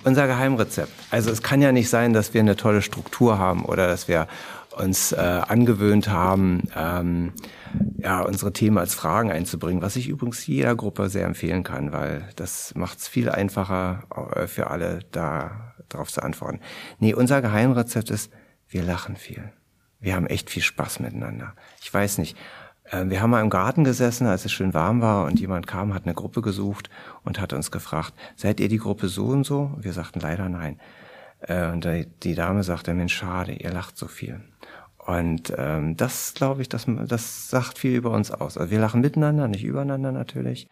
Unser 0.03 0.25
Geheimrezept. 0.25 0.91
Also 1.11 1.29
es 1.29 1.43
kann 1.43 1.61
ja 1.61 1.71
nicht 1.71 1.89
sein, 1.89 2.11
dass 2.11 2.33
wir 2.33 2.41
eine 2.41 2.55
tolle 2.55 2.81
Struktur 2.81 3.37
haben 3.37 3.63
oder 3.65 3.85
dass 3.85 4.07
wir 4.07 4.27
uns 4.75 5.11
äh, 5.11 5.17
angewöhnt 5.17 6.09
haben, 6.09 6.63
ähm, 6.75 7.33
ja, 7.97 8.21
unsere 8.21 8.53
Themen 8.53 8.77
als 8.77 8.93
Fragen 8.93 9.31
einzubringen, 9.31 9.81
was 9.81 9.95
ich 9.95 10.07
übrigens 10.07 10.45
jeder 10.47 10.75
Gruppe 10.75 11.09
sehr 11.09 11.25
empfehlen 11.25 11.63
kann, 11.63 11.91
weil 11.91 12.29
das 12.35 12.73
macht 12.75 12.99
es 12.99 13.07
viel 13.07 13.29
einfacher 13.29 14.03
äh, 14.35 14.47
für 14.47 14.69
alle, 14.69 14.99
da 15.11 15.73
darauf 15.89 16.11
zu 16.11 16.21
antworten. 16.21 16.59
Nee, 16.99 17.13
unser 17.13 17.41
Geheimrezept 17.41 18.09
ist, 18.11 18.31
wir 18.67 18.83
lachen 18.83 19.15
viel. 19.15 19.51
Wir 19.99 20.15
haben 20.15 20.27
echt 20.27 20.49
viel 20.49 20.61
Spaß 20.61 20.99
miteinander. 20.99 21.55
Ich 21.81 21.93
weiß 21.93 22.19
nicht. 22.19 22.37
Äh, 22.85 23.05
wir 23.07 23.21
haben 23.21 23.31
mal 23.31 23.41
im 23.41 23.49
Garten 23.49 23.83
gesessen, 23.83 24.27
als 24.27 24.45
es 24.45 24.51
schön 24.51 24.73
warm 24.73 25.01
war 25.01 25.25
und 25.25 25.39
jemand 25.39 25.67
kam, 25.67 25.93
hat 25.93 26.05
eine 26.05 26.13
Gruppe 26.13 26.41
gesucht 26.41 26.89
und 27.23 27.39
hat 27.39 27.53
uns 27.53 27.71
gefragt, 27.71 28.13
seid 28.35 28.59
ihr 28.59 28.69
die 28.69 28.77
Gruppe 28.77 29.07
so 29.07 29.25
und 29.25 29.45
so? 29.45 29.71
Wir 29.77 29.93
sagten 29.93 30.19
leider 30.19 30.47
nein. 30.47 30.79
Äh, 31.41 31.71
und 31.71 31.87
die 32.23 32.35
Dame 32.35 32.63
sagte, 32.63 32.93
Mensch, 32.93 33.15
schade, 33.15 33.53
ihr 33.53 33.71
lacht 33.71 33.97
so 33.97 34.07
viel. 34.07 34.41
Und 35.09 35.53
ähm, 35.57 35.97
das, 35.97 36.33
glaube 36.35 36.61
ich, 36.61 36.69
das, 36.69 36.85
das 37.07 37.49
sagt 37.49 37.79
viel 37.79 37.95
über 37.95 38.11
uns 38.11 38.29
aus. 38.29 38.57
Also 38.57 38.69
wir 38.69 38.79
lachen 38.79 39.01
miteinander, 39.01 39.47
nicht 39.47 39.63
übereinander 39.63 40.11
natürlich. 40.11 40.67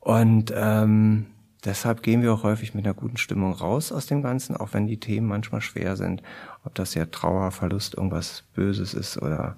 Und 0.00 0.52
ähm, 0.54 1.26
Deshalb 1.64 2.02
gehen 2.02 2.20
wir 2.20 2.32
auch 2.34 2.42
häufig 2.42 2.74
mit 2.74 2.84
einer 2.84 2.92
guten 2.92 3.16
Stimmung 3.16 3.54
raus 3.54 3.90
aus 3.90 4.04
dem 4.04 4.22
Ganzen, 4.22 4.54
auch 4.54 4.74
wenn 4.74 4.86
die 4.86 5.00
Themen 5.00 5.26
manchmal 5.26 5.62
schwer 5.62 5.96
sind. 5.96 6.22
Ob 6.62 6.74
das 6.74 6.94
ja 6.94 7.06
Trauer, 7.06 7.50
Verlust, 7.52 7.94
irgendwas 7.94 8.44
Böses 8.54 8.92
ist 8.92 9.16
oder 9.16 9.56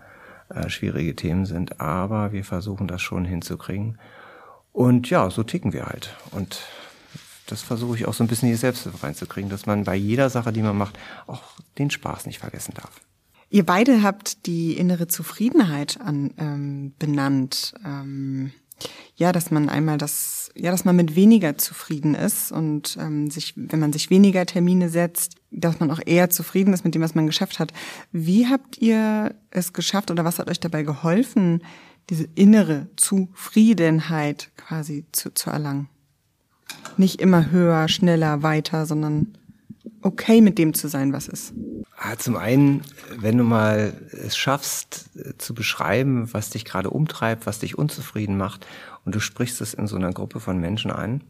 äh, 0.49 0.69
schwierige 0.69 1.17
Themen 1.17 1.47
sind. 1.47 1.81
Aber 1.81 2.31
wir 2.31 2.45
versuchen 2.45 2.87
das 2.87 3.03
schon 3.03 3.25
hinzukriegen. 3.25 3.99
Und 4.73 5.11
ja, 5.11 5.29
so 5.31 5.43
ticken 5.43 5.73
wir 5.73 5.87
halt. 5.87 6.15
Und 6.31 6.61
das 7.49 7.63
versuche 7.63 7.97
ich 7.97 8.07
auch 8.07 8.15
so 8.15 8.23
ein 8.23 8.29
bisschen 8.29 8.51
die 8.51 8.55
Selbsthilfe 8.55 9.03
reinzukriegen, 9.03 9.51
dass 9.51 9.67
man 9.67 9.83
bei 9.83 9.97
jeder 9.97 10.31
Sache, 10.31 10.53
die 10.53 10.63
man 10.63 10.79
macht, 10.79 10.97
auch 11.27 11.43
den 11.77 11.91
Spaß 11.91 12.27
nicht 12.27 12.39
vergessen 12.39 12.75
darf. 12.75 13.01
Ihr 13.49 13.65
beide 13.65 14.03
habt 14.03 14.47
die 14.47 14.77
innere 14.77 15.07
Zufriedenheit 15.07 16.01
an, 16.01 16.33
ähm, 16.39 16.93
benannt. 16.99 17.75
Ähm 17.85 18.53
ja, 19.15 19.33
dass 19.33 19.51
man 19.51 19.71
einmal 19.71 19.97
das, 19.97 20.51
ja, 20.55 20.71
dass 20.71 20.85
man 20.85 20.97
mit 20.97 21.17
weniger 21.17 21.57
zufrieden 21.57 22.15
ist 22.15 22.53
und 22.53 22.99
ähm, 23.01 23.31
sich, 23.31 23.55
wenn 23.57 23.81
man 23.81 23.93
sich 23.93 24.11
weniger 24.11 24.45
Termine 24.45 24.91
setzt, 24.91 25.37
dass 25.51 25.81
man 25.81 25.91
auch 25.91 26.01
eher 26.05 26.29
zufrieden 26.29 26.75
ist 26.75 26.85
mit 26.85 26.95
dem, 26.95 27.01
was 27.01 27.15
man 27.15 27.27
geschafft 27.27 27.59
hat. 27.59 27.73
Wie 28.13 28.47
habt 28.47 28.77
ihr 28.77 29.35
es 29.51 29.73
geschafft 29.73 30.11
oder 30.11 30.27
was 30.27 30.39
hat 30.39 30.51
euch 30.51 30.61
dabei 30.61 30.83
geholfen, 30.83 31.63
diese 32.11 32.29
innere 32.35 32.89
Zufriedenheit 32.97 34.51
quasi 34.57 35.07
zu, 35.13 35.33
zu 35.33 35.51
erlangen. 35.51 35.89
Nicht 36.97 37.21
immer 37.21 37.51
höher, 37.51 37.89
schneller, 37.89 38.43
weiter, 38.43 38.87
sondern 38.87 39.39
okay 40.07 40.41
mit 40.41 40.59
dem 40.59 40.75
zu 40.75 40.89
sein, 40.89 41.13
was 41.13 41.29
ist. 41.29 41.53
Ah, 41.99 42.17
zum 42.17 42.37
einen, 42.37 42.83
wenn 43.19 43.39
du 43.39 43.45
mal 43.45 43.95
es 44.13 44.37
schaffst 44.37 45.11
äh, 45.17 45.37
zu 45.39 45.55
beschreiben, 45.55 46.33
was 46.33 46.51
dich 46.51 46.65
gerade 46.65 46.91
umtreibt, 46.91 47.47
was 47.47 47.59
dich 47.59 47.77
unzufrieden 47.77 48.37
macht, 48.37 48.67
und 49.05 49.15
du 49.15 49.21
sprichst 49.21 49.61
es 49.61 49.75
in 49.75 49.87
so 49.87 49.97
einer 49.97 50.13
Gruppe 50.13 50.41
von 50.41 50.59
Menschen 50.59 50.91
an, 50.91 51.23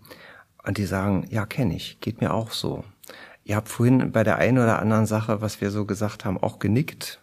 und 0.65 0.79
die 0.79 0.87
sagen, 0.87 1.27
ja, 1.31 1.47
kenne 1.47 1.77
ich, 1.77 1.99
geht 2.01 2.21
mir 2.21 2.35
auch 2.35 2.51
so. 2.51 2.85
Ihr 3.45 3.55
habt 3.55 3.69
vorhin 3.69 4.11
bei 4.11 4.25
der 4.25 4.39
einen 4.39 4.59
oder 4.59 4.81
anderen 4.81 5.07
Sache, 5.07 5.41
was 5.41 5.61
wir 5.61 5.71
so 5.71 5.85
gesagt 5.85 6.25
haben, 6.25 6.37
auch 6.37 6.59
genickt, 6.59 7.21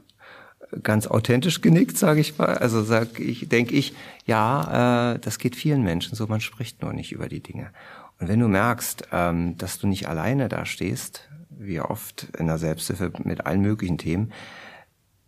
ganz 0.81 1.07
authentisch 1.07 1.61
genickt, 1.61 1.97
sage 1.97 2.21
ich 2.21 2.37
mal. 2.37 2.57
Also 2.57 2.81
sag 2.83 3.19
ich, 3.19 3.49
denke 3.49 3.75
ich, 3.75 3.93
ja, 4.25 5.13
äh, 5.13 5.19
das 5.19 5.37
geht 5.37 5.57
vielen 5.57 5.83
Menschen 5.83 6.15
so. 6.15 6.25
Man 6.27 6.39
spricht 6.39 6.81
nur 6.81 6.93
nicht 6.93 7.11
über 7.11 7.27
die 7.27 7.41
Dinge. 7.41 7.71
Und 8.19 8.29
wenn 8.29 8.39
du 8.39 8.47
merkst, 8.47 9.09
ähm, 9.11 9.57
dass 9.57 9.79
du 9.79 9.87
nicht 9.87 10.07
alleine 10.07 10.47
da 10.47 10.65
stehst, 10.65 11.29
wie 11.57 11.79
oft 11.79 12.27
in 12.37 12.47
der 12.47 12.57
Selbsthilfe 12.57 13.11
mit 13.23 13.45
allen 13.45 13.61
möglichen 13.61 13.97
Themen, 13.97 14.31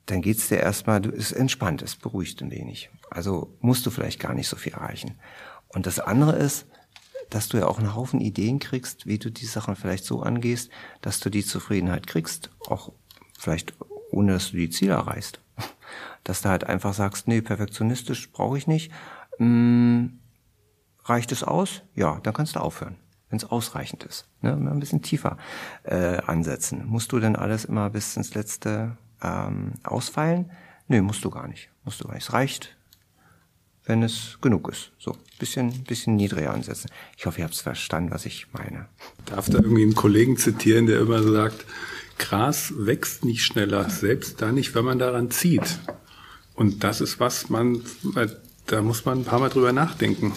dann 0.05 0.21
geht's 0.21 0.47
dir 0.47 0.59
erstmal, 0.59 1.01
du 1.01 1.09
ist 1.09 1.31
entspannt, 1.31 1.81
es 1.81 1.95
beruhigt 1.95 2.41
ein 2.41 2.51
wenig. 2.51 2.89
Also 3.09 3.55
musst 3.59 3.85
du 3.85 3.91
vielleicht 3.91 4.19
gar 4.19 4.33
nicht 4.33 4.47
so 4.47 4.55
viel 4.55 4.73
erreichen. 4.73 5.15
Und 5.67 5.87
das 5.87 5.99
andere 5.99 6.35
ist, 6.35 6.67
dass 7.29 7.49
du 7.49 7.57
ja 7.57 7.65
auch 7.65 7.79
einen 7.79 7.95
Haufen 7.95 8.21
Ideen 8.21 8.59
kriegst, 8.59 9.07
wie 9.07 9.17
du 9.17 9.31
die 9.31 9.45
Sachen 9.45 9.75
vielleicht 9.75 10.05
so 10.05 10.21
angehst, 10.21 10.69
dass 11.01 11.19
du 11.19 11.29
die 11.29 11.43
Zufriedenheit 11.43 12.05
kriegst, 12.05 12.51
auch 12.67 12.91
vielleicht 13.37 13.73
ohne 14.11 14.33
dass 14.33 14.51
du 14.51 14.57
die 14.57 14.69
Ziele 14.69 14.93
erreichst. 14.93 15.39
Dass 16.23 16.41
du 16.41 16.49
halt 16.49 16.63
einfach 16.63 16.95
sagst, 16.95 17.27
nee, 17.27 17.41
perfektionistisch 17.41 18.31
brauche 18.31 18.57
ich 18.57 18.65
nicht. 18.65 18.91
Hm, 19.37 20.19
reicht 21.03 21.31
es 21.31 21.43
aus? 21.43 21.83
Ja, 21.93 22.19
dann 22.23 22.33
kannst 22.33 22.55
du 22.55 22.59
aufhören 22.59 22.95
wenn 23.29 23.37
es 23.37 23.45
ausreichend 23.45 24.03
ist. 24.03 24.25
Ne? 24.41 24.53
Ein 24.53 24.79
bisschen 24.79 25.01
tiefer 25.01 25.37
äh, 25.83 26.17
ansetzen. 26.25 26.85
Musst 26.85 27.11
du 27.11 27.19
denn 27.19 27.35
alles 27.35 27.65
immer 27.65 27.89
bis 27.89 28.15
ins 28.17 28.33
Letzte 28.33 28.97
ähm, 29.21 29.73
ausfeilen? 29.83 30.51
Nö, 30.87 31.01
musst 31.01 31.23
du 31.25 31.29
gar 31.29 31.47
nicht. 31.47 31.69
Musst 31.83 32.01
du 32.01 32.07
gar 32.07 32.13
nicht. 32.13 32.25
Es 32.25 32.33
reicht, 32.33 32.77
wenn 33.85 34.03
es 34.03 34.37
genug 34.41 34.69
ist. 34.69 34.91
So, 34.99 35.17
bisschen, 35.39 35.83
bisschen 35.83 36.15
niedriger 36.15 36.53
ansetzen. 36.53 36.89
Ich 37.17 37.25
hoffe, 37.25 37.39
ihr 37.39 37.45
habt 37.45 37.55
verstanden, 37.55 38.11
was 38.11 38.25
ich 38.25 38.47
meine. 38.53 38.87
Darf 39.25 39.49
da 39.49 39.57
irgendwie 39.57 39.83
einen 39.83 39.95
Kollegen 39.95 40.37
zitieren, 40.37 40.85
der 40.85 40.99
immer 40.99 41.23
sagt, 41.23 41.65
Gras 42.17 42.73
wächst 42.77 43.25
nicht 43.25 43.43
schneller, 43.43 43.89
selbst 43.89 44.41
da 44.41 44.51
nicht, 44.51 44.73
wenn 44.75 44.85
man 44.85 44.99
daran 44.99 45.31
zieht. 45.31 45.79
Und 46.53 46.83
das 46.83 47.01
ist 47.01 47.19
was 47.19 47.49
man, 47.49 47.81
da 48.67 48.81
muss 48.81 49.05
man 49.05 49.19
ein 49.19 49.25
paar 49.25 49.39
Mal 49.39 49.49
drüber 49.49 49.73
nachdenken. 49.73 50.33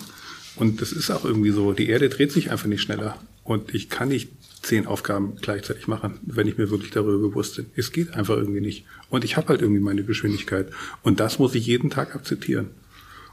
Und 0.58 0.80
das 0.80 0.92
ist 0.92 1.10
auch 1.10 1.24
irgendwie 1.24 1.50
so. 1.50 1.72
Die 1.72 1.88
Erde 1.88 2.08
dreht 2.08 2.32
sich 2.32 2.50
einfach 2.50 2.66
nicht 2.66 2.82
schneller. 2.82 3.18
Und 3.44 3.74
ich 3.74 3.88
kann 3.88 4.08
nicht 4.08 4.30
zehn 4.62 4.86
Aufgaben 4.86 5.36
gleichzeitig 5.40 5.86
machen, 5.86 6.18
wenn 6.22 6.48
ich 6.48 6.58
mir 6.58 6.70
wirklich 6.70 6.90
darüber 6.90 7.28
bewusst 7.28 7.56
bin. 7.56 7.66
Es 7.76 7.92
geht 7.92 8.14
einfach 8.14 8.36
irgendwie 8.36 8.60
nicht. 8.60 8.84
Und 9.08 9.24
ich 9.24 9.36
habe 9.36 9.48
halt 9.48 9.62
irgendwie 9.62 9.80
meine 9.80 10.02
Geschwindigkeit. 10.02 10.70
Und 11.02 11.20
das 11.20 11.38
muss 11.38 11.54
ich 11.54 11.66
jeden 11.66 11.90
Tag 11.90 12.14
akzeptieren. 12.14 12.70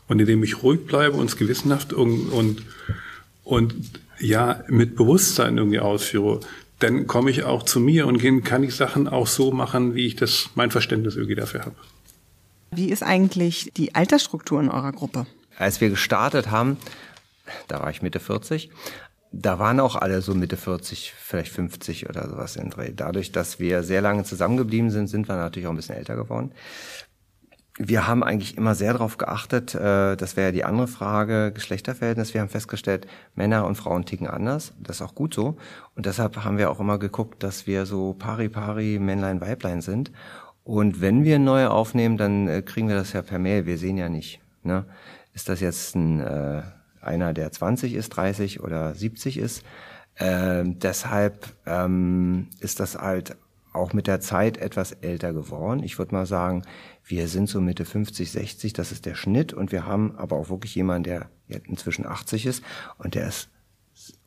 Und 0.07 0.19
indem 0.19 0.43
ich 0.43 0.61
ruhig 0.61 0.85
bleibe 0.85 1.17
und 1.17 1.25
es 1.25 1.35
gewissenhaft 1.35 1.91
und, 1.91 2.29
und, 2.29 2.61
und 3.43 3.73
ja, 4.19 4.63
mit 4.69 4.95
Bewusstsein 4.95 5.57
irgendwie 5.57 5.79
ausführe, 5.79 6.41
dann 6.79 7.07
komme 7.07 7.31
ich 7.31 7.43
auch 7.43 7.63
zu 7.63 7.79
mir 7.79 8.05
und 8.05 8.21
kann 8.43 8.63
ich 8.63 8.75
Sachen 8.75 9.07
auch 9.07 9.27
so 9.27 9.51
machen, 9.51 9.95
wie 9.95 10.05
ich 10.05 10.15
das, 10.15 10.49
mein 10.55 10.71
Verständnis 10.71 11.15
irgendwie 11.15 11.35
dafür 11.35 11.61
habe. 11.61 11.75
Wie 12.71 12.89
ist 12.89 13.03
eigentlich 13.03 13.71
die 13.77 13.95
Altersstruktur 13.95 14.59
in 14.61 14.69
eurer 14.69 14.91
Gruppe? 14.91 15.25
Als 15.57 15.79
wir 15.79 15.89
gestartet 15.89 16.51
haben, 16.51 16.77
da 17.67 17.81
war 17.81 17.89
ich 17.89 18.01
Mitte 18.01 18.19
40. 18.19 18.69
Da 19.31 19.59
waren 19.59 19.79
auch 19.79 19.95
alle 19.95 20.21
so 20.21 20.33
Mitte 20.33 20.55
40, 20.55 21.13
vielleicht 21.17 21.51
50 21.51 22.09
oder 22.09 22.29
sowas 22.29 22.55
in 22.55 22.69
Dreh. 22.69 22.93
Dadurch, 22.95 23.31
dass 23.31 23.59
wir 23.59 23.83
sehr 23.83 24.01
lange 24.01 24.23
zusammengeblieben 24.23 24.91
sind, 24.91 25.07
sind 25.07 25.27
wir 25.27 25.35
natürlich 25.35 25.67
auch 25.67 25.71
ein 25.71 25.75
bisschen 25.75 25.97
älter 25.97 26.15
geworden. 26.15 26.51
Wir 27.77 28.07
haben 28.07 28.23
eigentlich 28.23 28.55
immer 28.55 28.73
sehr 28.73 28.93
darauf 28.93 29.17
geachtet, 29.17 29.75
äh, 29.75 30.15
das 30.15 30.37
wäre 30.37 30.47
ja 30.47 30.51
die 30.53 30.63
andere 30.63 30.87
Frage, 30.87 31.51
Geschlechterverhältnis. 31.53 32.33
Wir 32.33 32.39
haben 32.39 32.47
festgestellt, 32.47 33.05
Männer 33.35 33.65
und 33.65 33.75
Frauen 33.75 34.05
ticken 34.05 34.27
anders. 34.27 34.73
Das 34.79 34.97
ist 34.97 35.01
auch 35.01 35.13
gut 35.13 35.33
so. 35.33 35.57
Und 35.93 36.05
deshalb 36.05 36.37
haben 36.45 36.57
wir 36.57 36.71
auch 36.71 36.79
immer 36.79 36.97
geguckt, 36.99 37.43
dass 37.43 37.67
wir 37.67 37.85
so 37.85 38.13
pari-pari, 38.13 38.99
Männlein, 38.99 39.41
Weiblein 39.41 39.81
sind. 39.81 40.13
Und 40.63 41.01
wenn 41.01 41.25
wir 41.25 41.37
neue 41.37 41.69
aufnehmen, 41.69 42.15
dann 42.15 42.47
äh, 42.47 42.61
kriegen 42.61 42.87
wir 42.87 42.95
das 42.95 43.11
ja 43.11 43.21
per 43.21 43.39
Mail. 43.39 43.65
Wir 43.65 43.77
sehen 43.77 43.97
ja 43.97 44.07
nicht. 44.07 44.39
Ne? 44.63 44.85
Ist 45.33 45.49
das 45.49 45.59
jetzt 45.59 45.95
ein 45.95 46.21
äh, 46.21 46.61
einer, 47.05 47.33
der 47.33 47.51
20 47.51 47.93
ist, 47.93 48.09
30 48.09 48.61
oder 48.61 48.93
70 48.93 49.37
ist. 49.37 49.63
Ähm, 50.17 50.79
deshalb 50.79 51.47
ähm, 51.65 52.47
ist 52.59 52.79
das 52.79 52.97
halt 52.97 53.35
auch 53.73 53.93
mit 53.93 54.07
der 54.07 54.21
Zeit 54.21 54.57
etwas 54.57 54.93
älter 54.93 55.33
geworden. 55.33 55.83
Ich 55.83 55.97
würde 55.99 56.15
mal 56.15 56.25
sagen, 56.25 56.63
wir 57.03 57.27
sind 57.27 57.49
so 57.49 57.59
Mitte 57.61 57.85
50, 57.85 58.31
60, 58.31 58.73
das 58.73 58.91
ist 58.91 59.05
der 59.05 59.15
Schnitt. 59.15 59.53
Und 59.53 59.71
wir 59.71 59.85
haben 59.85 60.15
aber 60.17 60.37
auch 60.37 60.49
wirklich 60.49 60.73
jemanden, 60.75 61.03
der 61.03 61.29
inzwischen 61.65 62.05
80 62.05 62.45
ist 62.45 62.63
und 62.97 63.15
der 63.15 63.27
ist 63.27 63.49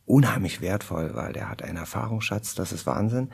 unheimlich 0.05 0.61
wertvoll, 0.61 1.14
weil 1.14 1.33
der 1.33 1.51
hat 1.51 1.62
einen 1.62 1.77
Erfahrungsschatz, 1.77 2.55
das 2.55 2.73
ist 2.73 2.87
Wahnsinn. 2.87 3.31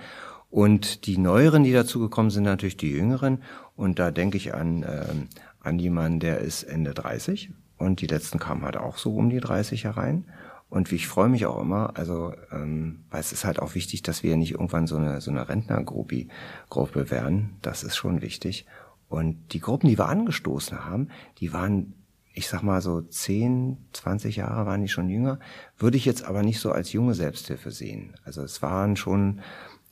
Und 0.51 1.07
die 1.07 1.19
Neueren, 1.19 1.65
die 1.65 1.73
dazugekommen 1.73 2.31
sind, 2.31 2.45
natürlich 2.45 2.77
die 2.77 2.91
Jüngeren. 2.91 3.43
Und 3.75 3.99
da 3.99 4.13
denke 4.13 4.37
ich 4.37 4.55
an, 4.55 4.85
ähm, 4.89 5.29
an 5.61 5.79
jemanden, 5.81 6.21
der 6.21 6.39
ist 6.39 6.63
Ende 6.63 6.95
30 6.95 7.51
und 7.79 8.01
die 8.01 8.07
letzten 8.07 8.39
kamen 8.39 8.63
halt 8.63 8.77
auch 8.77 8.99
so 8.99 9.15
um 9.17 9.31
die 9.31 9.41
30 9.41 9.85
herein. 9.85 10.27
Und 10.71 10.91
ich 10.91 11.07
freue 11.07 11.29
mich 11.29 11.47
auch 11.47 11.61
immer, 11.61 11.93
also 11.97 12.33
ähm, 12.51 13.05
weil 13.11 13.21
es 13.21 13.33
ist 13.33 13.45
halt 13.45 13.61
auch 13.61 13.75
wichtig, 13.75 14.03
dass 14.03 14.23
wir 14.23 14.37
nicht 14.37 14.53
irgendwann 14.53 14.87
so 14.87 14.97
eine 14.97 15.21
so 15.21 15.31
eine 15.31 15.49
Rentnergruppe 15.49 16.27
Gruppe 16.69 17.11
werden. 17.11 17.57
Das 17.63 17.85
ist 17.85 17.97
schon 17.97 18.23
wichtig. 18.23 18.67
Und 19.09 19.53
die 19.53 19.61
Gruppen, 19.61 19.89
die 19.89 19.99
wir 19.99 20.09
angestoßen 20.09 20.85
haben, 20.85 21.11
die 21.39 21.53
waren, 21.53 21.95
ich 22.33 22.49
sag 22.49 22.63
mal 22.63 22.81
so 22.81 23.03
10, 23.03 23.77
20 23.93 24.37
Jahre 24.37 24.67
waren 24.67 24.83
die 24.83 24.89
schon 24.89 25.09
jünger, 25.09 25.39
würde 25.79 25.97
ich 25.97 26.05
jetzt 26.05 26.25
aber 26.25 26.43
nicht 26.43 26.59
so 26.59 26.73
als 26.73 26.93
junge 26.93 27.15
Selbsthilfe 27.15 27.71
sehen. 27.71 28.15
Also 28.25 28.43
es 28.43 28.61
waren 28.61 28.97
schon 28.97 29.41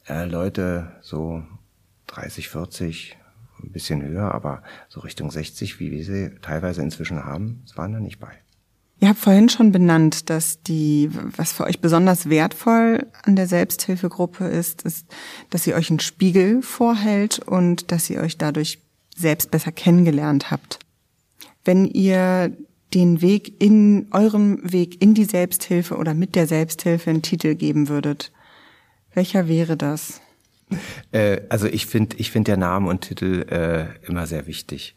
äh, 0.08 0.24
Leute 0.24 0.92
so 1.02 1.44
30, 2.08 2.48
40, 2.48 3.16
ein 3.62 3.72
bisschen 3.72 4.02
höher, 4.02 4.34
aber 4.34 4.62
so 4.88 5.00
Richtung 5.00 5.30
60, 5.30 5.80
wie 5.80 5.90
wir 5.90 6.04
sie 6.04 6.30
teilweise 6.42 6.82
inzwischen 6.82 7.24
haben, 7.24 7.64
waren 7.74 7.92
da 7.92 8.00
nicht 8.00 8.18
bei. 8.18 8.32
Ihr 9.02 9.08
habt 9.08 9.18
vorhin 9.18 9.48
schon 9.48 9.72
benannt, 9.72 10.30
dass 10.30 10.62
die, 10.62 11.10
was 11.12 11.52
für 11.52 11.64
euch 11.64 11.80
besonders 11.80 12.28
wertvoll 12.28 13.06
an 13.24 13.34
der 13.34 13.48
Selbsthilfegruppe 13.48 14.44
ist, 14.44 14.82
ist, 14.82 15.08
dass 15.50 15.64
sie 15.64 15.74
euch 15.74 15.90
einen 15.90 15.98
Spiegel 15.98 16.62
vorhält 16.62 17.40
und 17.40 17.90
dass 17.90 18.08
ihr 18.10 18.20
euch 18.20 18.38
dadurch 18.38 18.78
selbst 19.16 19.50
besser 19.50 19.72
kennengelernt 19.72 20.52
habt. 20.52 20.78
Wenn 21.64 21.86
ihr 21.86 22.56
den 22.94 23.22
Weg 23.22 23.60
in 23.60 24.06
eurem 24.12 24.60
Weg 24.62 25.02
in 25.02 25.14
die 25.14 25.24
Selbsthilfe 25.24 25.96
oder 25.96 26.14
mit 26.14 26.36
der 26.36 26.46
Selbsthilfe 26.46 27.10
einen 27.10 27.22
Titel 27.22 27.56
geben 27.56 27.88
würdet, 27.88 28.30
welcher 29.14 29.48
wäre 29.48 29.76
das? 29.76 30.20
Äh, 31.12 31.42
also 31.48 31.66
ich 31.66 31.86
finde 31.86 32.16
ich 32.16 32.30
finde 32.30 32.50
der 32.50 32.56
Name 32.56 32.88
und 32.88 33.02
Titel 33.02 33.46
äh, 33.48 34.06
immer 34.06 34.26
sehr 34.26 34.46
wichtig. 34.46 34.94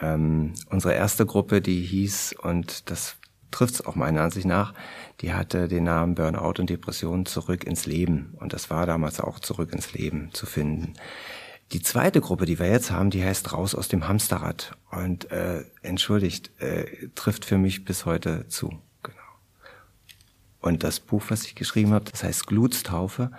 Ähm, 0.00 0.54
unsere 0.70 0.94
erste 0.94 1.24
Gruppe, 1.26 1.60
die 1.60 1.80
hieß, 1.80 2.34
und 2.42 2.90
das 2.90 3.16
trifft 3.50 3.74
es 3.74 3.86
auch 3.86 3.94
meiner 3.94 4.22
Ansicht 4.22 4.46
nach, 4.46 4.74
die 5.20 5.32
hatte 5.32 5.68
den 5.68 5.84
Namen 5.84 6.14
Burnout 6.14 6.60
und 6.60 6.70
Depression 6.70 7.24
zurück 7.24 7.64
ins 7.64 7.86
Leben. 7.86 8.34
Und 8.40 8.52
das 8.52 8.68
war 8.68 8.84
damals 8.84 9.20
auch 9.20 9.38
zurück 9.38 9.72
ins 9.72 9.92
Leben 9.92 10.30
zu 10.32 10.46
finden. 10.46 10.94
Die 11.72 11.80
zweite 11.80 12.20
Gruppe, 12.20 12.46
die 12.46 12.58
wir 12.58 12.66
jetzt 12.66 12.90
haben, 12.90 13.10
die 13.10 13.24
heißt 13.24 13.52
Raus 13.52 13.74
aus 13.74 13.88
dem 13.88 14.06
Hamsterrad. 14.08 14.76
Und 14.90 15.30
äh, 15.30 15.64
entschuldigt, 15.82 16.50
äh, 16.60 17.08
trifft 17.14 17.44
für 17.44 17.58
mich 17.58 17.84
bis 17.84 18.06
heute 18.06 18.46
zu. 18.48 18.68
Genau. 19.02 19.16
Und 20.60 20.82
das 20.82 21.00
Buch, 21.00 21.22
was 21.28 21.44
ich 21.46 21.54
geschrieben 21.54 21.92
habe, 21.92 22.10
das 22.10 22.24
heißt 22.24 22.46
Glutstaufe. 22.46 23.30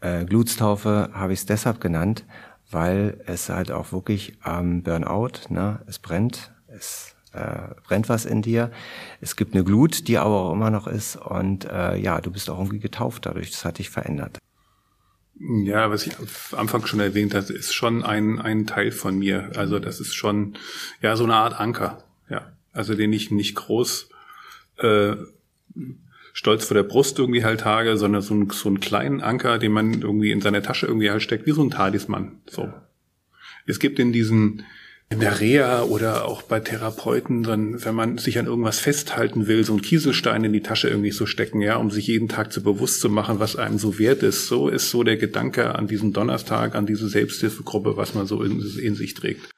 Äh, 0.00 0.24
Glutstaufe 0.24 1.10
habe 1.12 1.32
ich 1.32 1.40
es 1.40 1.46
deshalb 1.46 1.80
genannt, 1.80 2.24
weil 2.70 3.20
es 3.26 3.48
halt 3.48 3.70
auch 3.70 3.92
wirklich 3.92 4.36
am 4.42 4.82
Burnout, 4.82 5.48
ne, 5.48 5.80
es 5.86 5.98
brennt, 5.98 6.52
es 6.68 7.14
äh, 7.32 7.74
brennt 7.86 8.08
was 8.08 8.24
in 8.24 8.42
dir. 8.42 8.70
Es 9.20 9.36
gibt 9.36 9.54
eine 9.54 9.64
Glut, 9.64 10.08
die 10.08 10.18
aber 10.18 10.40
auch 10.42 10.52
immer 10.52 10.70
noch 10.70 10.86
ist 10.86 11.16
und 11.16 11.64
äh, 11.64 11.96
ja, 11.96 12.20
du 12.20 12.30
bist 12.30 12.50
auch 12.50 12.58
irgendwie 12.58 12.78
getauft 12.78 13.26
dadurch. 13.26 13.50
Das 13.50 13.64
hat 13.64 13.78
dich 13.78 13.90
verändert. 13.90 14.38
Ja, 15.40 15.90
was 15.90 16.06
ich 16.06 16.18
am 16.18 16.26
Anfang 16.58 16.84
schon 16.86 17.00
erwähnt 17.00 17.32
hatte, 17.32 17.52
ist 17.52 17.72
schon 17.72 18.02
ein, 18.02 18.40
ein 18.40 18.66
Teil 18.66 18.90
von 18.90 19.18
mir. 19.18 19.52
Also 19.54 19.78
das 19.78 20.00
ist 20.00 20.14
schon 20.14 20.54
ja 21.00 21.16
so 21.16 21.24
eine 21.24 21.36
Art 21.36 21.58
Anker. 21.60 22.02
Ja, 22.28 22.52
also 22.72 22.94
den 22.94 23.12
ich 23.12 23.30
nicht 23.30 23.54
groß 23.54 24.08
äh, 24.78 25.14
stolz 26.38 26.66
vor 26.66 26.76
der 26.76 26.84
Brust 26.84 27.18
irgendwie 27.18 27.44
halt 27.44 27.58
trage, 27.58 27.96
sondern 27.96 28.22
so, 28.22 28.32
ein, 28.32 28.48
so 28.50 28.68
einen 28.68 28.78
kleinen 28.78 29.20
Anker, 29.20 29.58
den 29.58 29.72
man 29.72 30.02
irgendwie 30.02 30.30
in 30.30 30.40
seine 30.40 30.62
Tasche 30.62 30.86
irgendwie 30.86 31.10
halt 31.10 31.20
steckt, 31.20 31.46
wie 31.46 31.50
so 31.50 31.64
ein 31.64 31.70
Talisman. 31.70 32.36
So. 32.48 32.72
Es 33.66 33.80
gibt 33.80 33.98
in 33.98 34.12
diesen 34.12 34.64
in 35.10 35.18
der 35.18 35.40
Reha 35.40 35.82
oder 35.82 36.26
auch 36.26 36.42
bei 36.42 36.60
Therapeuten, 36.60 37.42
dann, 37.42 37.84
wenn 37.84 37.94
man 37.96 38.18
sich 38.18 38.38
an 38.38 38.46
irgendwas 38.46 38.78
festhalten 38.78 39.48
will, 39.48 39.64
so 39.64 39.72
einen 39.72 39.82
Kieselstein 39.82 40.44
in 40.44 40.52
die 40.52 40.60
Tasche 40.60 40.88
irgendwie 40.88 41.10
so 41.10 41.26
stecken, 41.26 41.60
ja, 41.60 41.74
um 41.74 41.90
sich 41.90 42.06
jeden 42.06 42.28
Tag 42.28 42.52
zu 42.52 42.62
bewusst 42.62 43.00
zu 43.00 43.08
machen, 43.08 43.40
was 43.40 43.56
einem 43.56 43.78
so 43.78 43.98
wert 43.98 44.22
ist. 44.22 44.46
So 44.46 44.68
ist 44.68 44.90
so 44.90 45.02
der 45.02 45.16
Gedanke 45.16 45.74
an 45.74 45.88
diesem 45.88 46.12
Donnerstag, 46.12 46.76
an 46.76 46.86
diese 46.86 47.08
Selbsthilfegruppe, 47.08 47.96
was 47.96 48.14
man 48.14 48.26
so 48.26 48.44
in, 48.44 48.60
in 48.80 48.94
sich 48.94 49.14
trägt. 49.14 49.50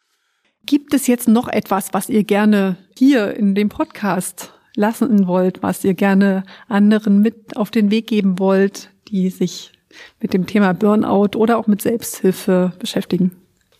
Gibt 0.64 0.94
es 0.94 1.06
jetzt 1.06 1.28
noch 1.28 1.48
etwas, 1.48 1.92
was 1.92 2.08
ihr 2.08 2.24
gerne 2.24 2.78
hier 2.96 3.34
in 3.36 3.54
dem 3.54 3.68
Podcast 3.68 4.54
lassen 4.80 5.26
wollt, 5.26 5.62
was 5.62 5.84
ihr 5.84 5.94
gerne 5.94 6.42
anderen 6.68 7.20
mit 7.20 7.56
auf 7.56 7.70
den 7.70 7.90
Weg 7.90 8.08
geben 8.08 8.38
wollt, 8.38 8.90
die 9.08 9.30
sich 9.30 9.72
mit 10.20 10.32
dem 10.32 10.46
Thema 10.46 10.72
Burnout 10.72 11.36
oder 11.36 11.58
auch 11.58 11.66
mit 11.66 11.82
Selbsthilfe 11.82 12.72
beschäftigen? 12.78 13.32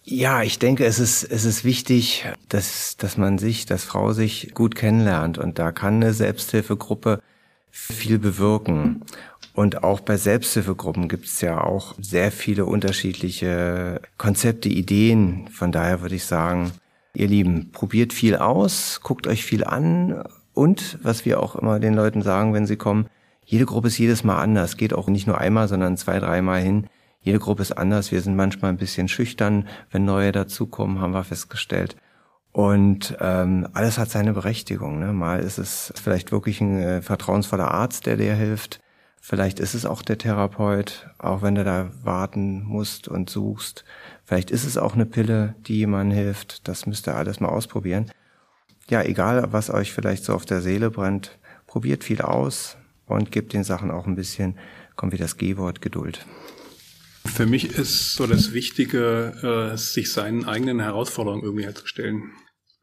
Ja, 0.04 0.42
ich 0.42 0.58
denke, 0.58 0.84
es 0.84 0.98
ist, 0.98 1.24
es 1.24 1.44
ist 1.44 1.64
wichtig, 1.64 2.26
dass, 2.48 2.96
dass 2.96 3.16
man 3.16 3.38
sich, 3.38 3.66
dass 3.66 3.84
Frau 3.84 4.12
sich 4.12 4.52
gut 4.54 4.74
kennenlernt. 4.74 5.38
Und 5.38 5.58
da 5.58 5.72
kann 5.72 5.94
eine 5.94 6.12
Selbsthilfegruppe 6.12 7.20
viel 7.70 8.18
bewirken. 8.18 9.02
Und 9.54 9.84
auch 9.84 10.00
bei 10.00 10.16
Selbsthilfegruppen 10.16 11.08
gibt 11.08 11.26
es 11.26 11.40
ja 11.40 11.62
auch 11.62 11.94
sehr 12.00 12.32
viele 12.32 12.66
unterschiedliche 12.66 14.00
Konzepte, 14.16 14.68
Ideen. 14.68 15.48
Von 15.48 15.70
daher 15.70 16.00
würde 16.00 16.14
ich 16.14 16.24
sagen, 16.24 16.72
ihr 17.14 17.28
Lieben, 17.28 17.70
probiert 17.72 18.12
viel 18.12 18.36
aus, 18.36 19.00
guckt 19.02 19.26
euch 19.26 19.44
viel 19.44 19.64
an. 19.64 20.24
Und 20.60 20.98
was 21.02 21.24
wir 21.24 21.42
auch 21.42 21.56
immer 21.56 21.80
den 21.80 21.94
Leuten 21.94 22.20
sagen, 22.20 22.52
wenn 22.52 22.66
sie 22.66 22.76
kommen, 22.76 23.06
jede 23.46 23.64
Gruppe 23.64 23.88
ist 23.88 23.96
jedes 23.96 24.24
Mal 24.24 24.42
anders. 24.42 24.76
Geht 24.76 24.92
auch 24.92 25.08
nicht 25.08 25.26
nur 25.26 25.38
einmal, 25.38 25.68
sondern 25.68 25.96
zwei, 25.96 26.18
dreimal 26.18 26.60
hin. 26.60 26.86
Jede 27.22 27.38
Gruppe 27.38 27.62
ist 27.62 27.72
anders. 27.72 28.12
Wir 28.12 28.20
sind 28.20 28.36
manchmal 28.36 28.70
ein 28.70 28.76
bisschen 28.76 29.08
schüchtern, 29.08 29.66
wenn 29.90 30.04
neue 30.04 30.32
dazukommen, 30.32 31.00
haben 31.00 31.14
wir 31.14 31.24
festgestellt. 31.24 31.96
Und 32.52 33.16
ähm, 33.20 33.68
alles 33.72 33.96
hat 33.96 34.10
seine 34.10 34.34
Berechtigung. 34.34 34.98
Ne? 34.98 35.14
Mal 35.14 35.40
ist 35.40 35.56
es 35.56 35.94
vielleicht 35.96 36.30
wirklich 36.30 36.60
ein 36.60 36.78
äh, 36.78 37.00
vertrauensvoller 37.00 37.70
Arzt, 37.70 38.04
der 38.04 38.18
dir 38.18 38.34
hilft. 38.34 38.80
Vielleicht 39.18 39.60
ist 39.60 39.72
es 39.72 39.86
auch 39.86 40.02
der 40.02 40.18
Therapeut, 40.18 41.08
auch 41.16 41.40
wenn 41.40 41.54
du 41.54 41.64
da 41.64 41.88
warten 42.02 42.64
musst 42.64 43.08
und 43.08 43.30
suchst. 43.30 43.86
Vielleicht 44.26 44.50
ist 44.50 44.66
es 44.66 44.76
auch 44.76 44.92
eine 44.92 45.06
Pille, 45.06 45.54
die 45.66 45.78
jemandem 45.78 46.18
hilft. 46.18 46.68
Das 46.68 46.84
müsst 46.84 47.08
ihr 47.08 47.16
alles 47.16 47.40
mal 47.40 47.48
ausprobieren. 47.48 48.10
Ja, 48.90 49.04
egal, 49.04 49.52
was 49.52 49.70
euch 49.70 49.92
vielleicht 49.92 50.24
so 50.24 50.34
auf 50.34 50.44
der 50.44 50.60
Seele 50.60 50.90
brennt, 50.90 51.38
probiert 51.68 52.02
viel 52.02 52.20
aus 52.20 52.76
und 53.06 53.30
gebt 53.30 53.52
den 53.52 53.62
Sachen 53.62 53.92
auch 53.92 54.06
ein 54.06 54.16
bisschen, 54.16 54.58
kommt 54.96 55.12
wie 55.12 55.16
das 55.16 55.36
G-Wort, 55.36 55.80
Geduld. 55.80 56.26
Für 57.24 57.46
mich 57.46 57.78
ist 57.78 58.14
so 58.14 58.26
das 58.26 58.52
Wichtige, 58.52 59.72
äh, 59.72 59.76
sich 59.76 60.10
seinen 60.10 60.44
eigenen 60.44 60.80
Herausforderungen 60.80 61.44
irgendwie 61.44 61.66
halt 61.66 61.78
zu 61.78 61.86
stellen. 61.86 62.32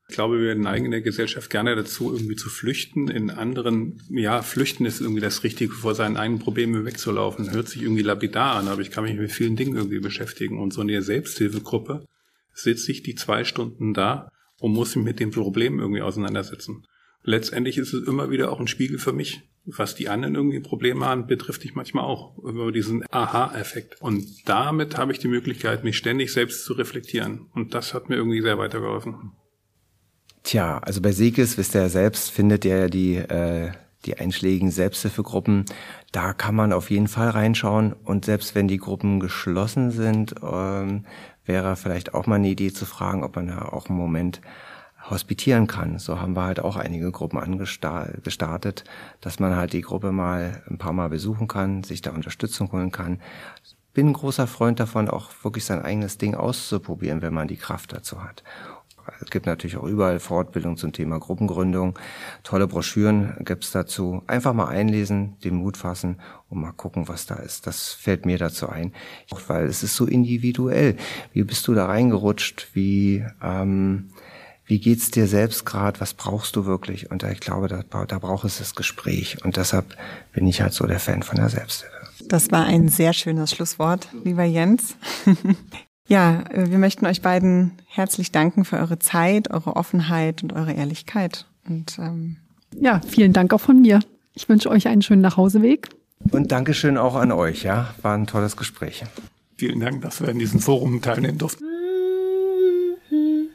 Ich 0.08 0.16
glaube, 0.16 0.40
wir 0.40 0.56
neigen 0.56 0.86
in 0.86 0.92
der 0.92 1.02
Gesellschaft 1.02 1.50
gerne 1.50 1.76
dazu, 1.76 2.14
irgendwie 2.14 2.38
zu 2.38 2.50
flüchten. 2.50 3.10
In 3.10 3.30
anderen, 3.30 4.02
ja, 4.10 4.42
flüchten 4.42 4.86
ist 4.86 5.02
irgendwie 5.02 5.20
das 5.20 5.44
Richtige, 5.44 5.74
vor 5.74 5.96
seinen 5.96 6.16
eigenen 6.16 6.40
Problemen 6.40 6.86
wegzulaufen. 6.86 7.52
Hört 7.52 7.68
sich 7.68 7.82
irgendwie 7.82 8.04
lapidar 8.04 8.56
an, 8.56 8.70
aber 8.70 8.82
ich 8.82 8.92
kann 8.92 9.04
mich 9.04 9.18
mit 9.18 9.34
vielen 9.34 9.58
Dingen 9.58 9.76
irgendwie 9.76 10.00
beschäftigen. 10.00 10.58
Und 10.60 10.72
so 10.72 10.82
in 10.82 10.88
der 10.88 11.02
Selbsthilfegruppe 11.02 12.06
sitze 12.54 12.94
ich 12.94 13.04
die 13.04 13.16
zwei 13.16 13.44
Stunden 13.44 13.94
da 13.94 14.30
und 14.60 14.74
muss 14.74 14.96
mich 14.96 15.06
mit 15.06 15.20
dem 15.20 15.32
Problem 15.32 15.80
irgendwie 15.80 16.02
auseinandersetzen. 16.02 16.86
Letztendlich 17.24 17.78
ist 17.78 17.94
es 17.94 18.08
immer 18.08 18.30
wieder 18.30 18.52
auch 18.52 18.60
ein 18.60 18.68
Spiegel 18.68 19.00
für 19.00 19.14
mich 19.14 19.44
was 19.68 19.96
die 19.96 20.08
anderen 20.08 20.36
irgendwie 20.36 20.60
Probleme 20.60 21.06
haben, 21.06 21.28
betrifft 21.28 21.64
dich 21.64 21.76
manchmal 21.76 22.06
auch 22.06 22.38
über 22.38 22.72
diesen 22.72 23.04
Aha-Effekt. 23.12 24.02
Und 24.02 24.26
damit 24.48 24.98
habe 24.98 25.12
ich 25.12 25.20
die 25.20 25.28
Möglichkeit, 25.28 25.84
mich 25.84 25.98
ständig 25.98 26.32
selbst 26.32 26.64
zu 26.64 26.74
reflektieren. 26.74 27.48
Und 27.54 27.74
das 27.74 27.94
hat 27.94 28.10
mir 28.10 28.16
irgendwie 28.16 28.42
sehr 28.42 28.58
weitergeholfen. 28.58 29.32
Tja, 30.44 30.78
also 30.78 31.02
bei 31.02 31.12
Sieges, 31.12 31.58
wisst 31.58 31.76
ihr 31.76 31.82
ja 31.82 31.90
selbst, 31.90 32.32
findet 32.32 32.64
ihr 32.64 32.78
ja 32.78 32.88
die, 32.88 33.16
äh, 33.16 33.72
die 34.06 34.18
einschlägigen 34.18 34.72
Selbsthilfegruppen. 34.72 35.66
Da 36.14 36.32
kann 36.34 36.56
man 36.56 36.72
auf 36.72 36.90
jeden 36.90 37.10
Fall 37.10 37.30
reinschauen. 37.30 37.92
Und 37.92 38.24
selbst 38.24 38.56
wenn 38.56 38.70
die 38.70 38.78
Gruppen 38.78 39.20
geschlossen 39.20 39.92
sind, 39.92 40.36
ähm, 40.42 41.06
wäre 41.48 41.76
vielleicht 41.76 42.14
auch 42.14 42.28
mal 42.28 42.36
eine 42.36 42.50
Idee 42.50 42.72
zu 42.72 42.86
fragen, 42.86 43.24
ob 43.24 43.36
man 43.36 43.48
da 43.48 43.64
auch 43.64 43.88
einen 43.88 43.98
Moment 43.98 44.42
hospitieren 45.10 45.68
kann. 45.68 46.00
So 46.00 46.20
haben 46.20 46.36
wir 46.36 46.44
halt 46.44 46.60
auch 46.60 46.76
einige 46.76 47.12
Gruppen 47.12 47.40
angestartet, 47.40 48.84
dass 49.22 49.40
man 49.40 49.56
halt 49.56 49.74
die 49.74 49.82
Gruppe 49.82 50.12
mal 50.12 50.62
ein 50.70 50.78
paar 50.78 50.94
Mal 50.94 51.10
besuchen 51.10 51.48
kann, 51.48 51.84
sich 51.84 52.02
da 52.02 52.12
Unterstützung 52.12 52.72
holen 52.72 52.92
kann. 52.92 53.22
Bin 53.94 54.10
ein 54.10 54.14
großer 54.14 54.48
Freund 54.48 54.80
davon, 54.80 55.10
auch 55.10 55.32
wirklich 55.44 55.66
sein 55.66 55.82
eigenes 55.82 56.18
Ding 56.18 56.36
auszuprobieren, 56.36 57.22
wenn 57.22 57.34
man 57.34 57.48
die 57.48 57.58
Kraft 57.58 57.94
dazu 57.94 58.24
hat. 58.24 58.44
Es 59.22 59.30
gibt 59.30 59.46
natürlich 59.46 59.78
auch 59.78 59.84
überall 59.84 60.20
Fortbildung 60.20 60.78
zum 60.78 60.94
Thema 60.94 61.20
Gruppengründung. 61.20 61.98
Tolle 62.44 62.68
Broschüren 62.68 63.36
gibt's 63.40 63.72
dazu. 63.72 64.24
Einfach 64.28 64.54
mal 64.54 64.68
einlesen, 64.68 65.38
den 65.44 65.56
Mut 65.56 65.78
fassen 65.78 66.18
und 66.50 66.62
mal 66.62 66.72
gucken, 66.72 67.08
was 67.08 67.26
da 67.26 67.36
ist. 67.36 67.68
Das 67.68 67.94
fällt 67.94 68.26
mir 68.26 68.38
dazu 68.38 68.70
ein. 68.70 68.94
Weil 69.48 69.66
es 69.66 69.84
ist 69.84 69.96
so 69.96 70.06
individuell. 70.06 70.96
Wie 71.34 71.44
bist 71.44 71.68
du 71.68 71.74
da 71.74 71.86
reingerutscht? 71.86 72.70
Wie 72.74 73.26
ähm, 73.42 74.10
wie 74.68 74.80
geht's 74.80 75.12
dir 75.12 75.28
selbst 75.28 75.66
gerade, 75.66 76.02
was 76.02 76.14
brauchst 76.14 76.58
du 76.58 76.66
wirklich? 76.66 77.10
Und 77.10 77.24
ich 77.24 77.40
glaube, 77.40 77.70
da, 77.70 77.84
da 78.06 78.20
braucht 78.20 78.44
es 78.44 78.58
das 78.58 78.76
Gespräch. 78.76 79.44
Und 79.46 79.56
deshalb 79.56 79.96
bin 80.34 80.46
ich 80.46 80.62
halt 80.62 80.74
so 80.74 80.86
der 80.86 81.00
Fan 81.00 81.24
von 81.24 81.38
der 81.38 81.48
Selbsthilfe. 81.48 81.96
Das 82.26 82.52
war 82.52 82.66
ein 82.66 82.90
sehr 82.90 83.14
schönes 83.14 83.52
Schlusswort, 83.52 84.10
lieber 84.26 84.44
Jens. 84.44 84.98
ja, 86.08 86.44
wir 86.54 86.78
möchten 86.78 87.06
euch 87.06 87.22
beiden 87.22 87.74
herzlich 87.88 88.32
danken 88.32 88.66
für 88.66 88.78
eure 88.78 89.00
Zeit, 89.00 89.52
eure 89.52 89.76
Offenheit 89.76 90.44
und 90.44 90.54
eure 90.54 90.74
Ehrlichkeit. 90.74 91.46
Und 91.68 91.98
ähm 92.00 92.38
ja, 92.80 93.02
vielen 93.06 93.34
Dank 93.34 93.54
auch 93.54 93.62
von 93.62 93.82
mir. 93.82 94.00
Ich 94.34 94.48
wünsche 94.50 94.70
euch 94.70 94.88
einen 94.88 95.02
schönen 95.02 95.22
Nachhauseweg. 95.22 95.90
Und 96.32 96.52
Dankeschön 96.52 96.98
auch 96.98 97.16
an 97.16 97.32
euch, 97.32 97.64
ja. 97.64 97.94
War 98.02 98.16
ein 98.16 98.28
tolles 98.28 98.58
Gespräch. 98.58 99.04
Vielen 99.56 99.80
Dank, 99.80 100.02
dass 100.02 100.22
wir 100.22 100.30
in 100.30 100.40
diesem 100.40 100.60
Forum 100.60 101.02
teilnehmen 101.02 101.38
durften. 101.38 101.66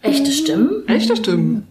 Echte 0.03 0.33
Stimmen? 0.33 0.87
Echte 0.89 1.17
Stimmen. 1.17 1.69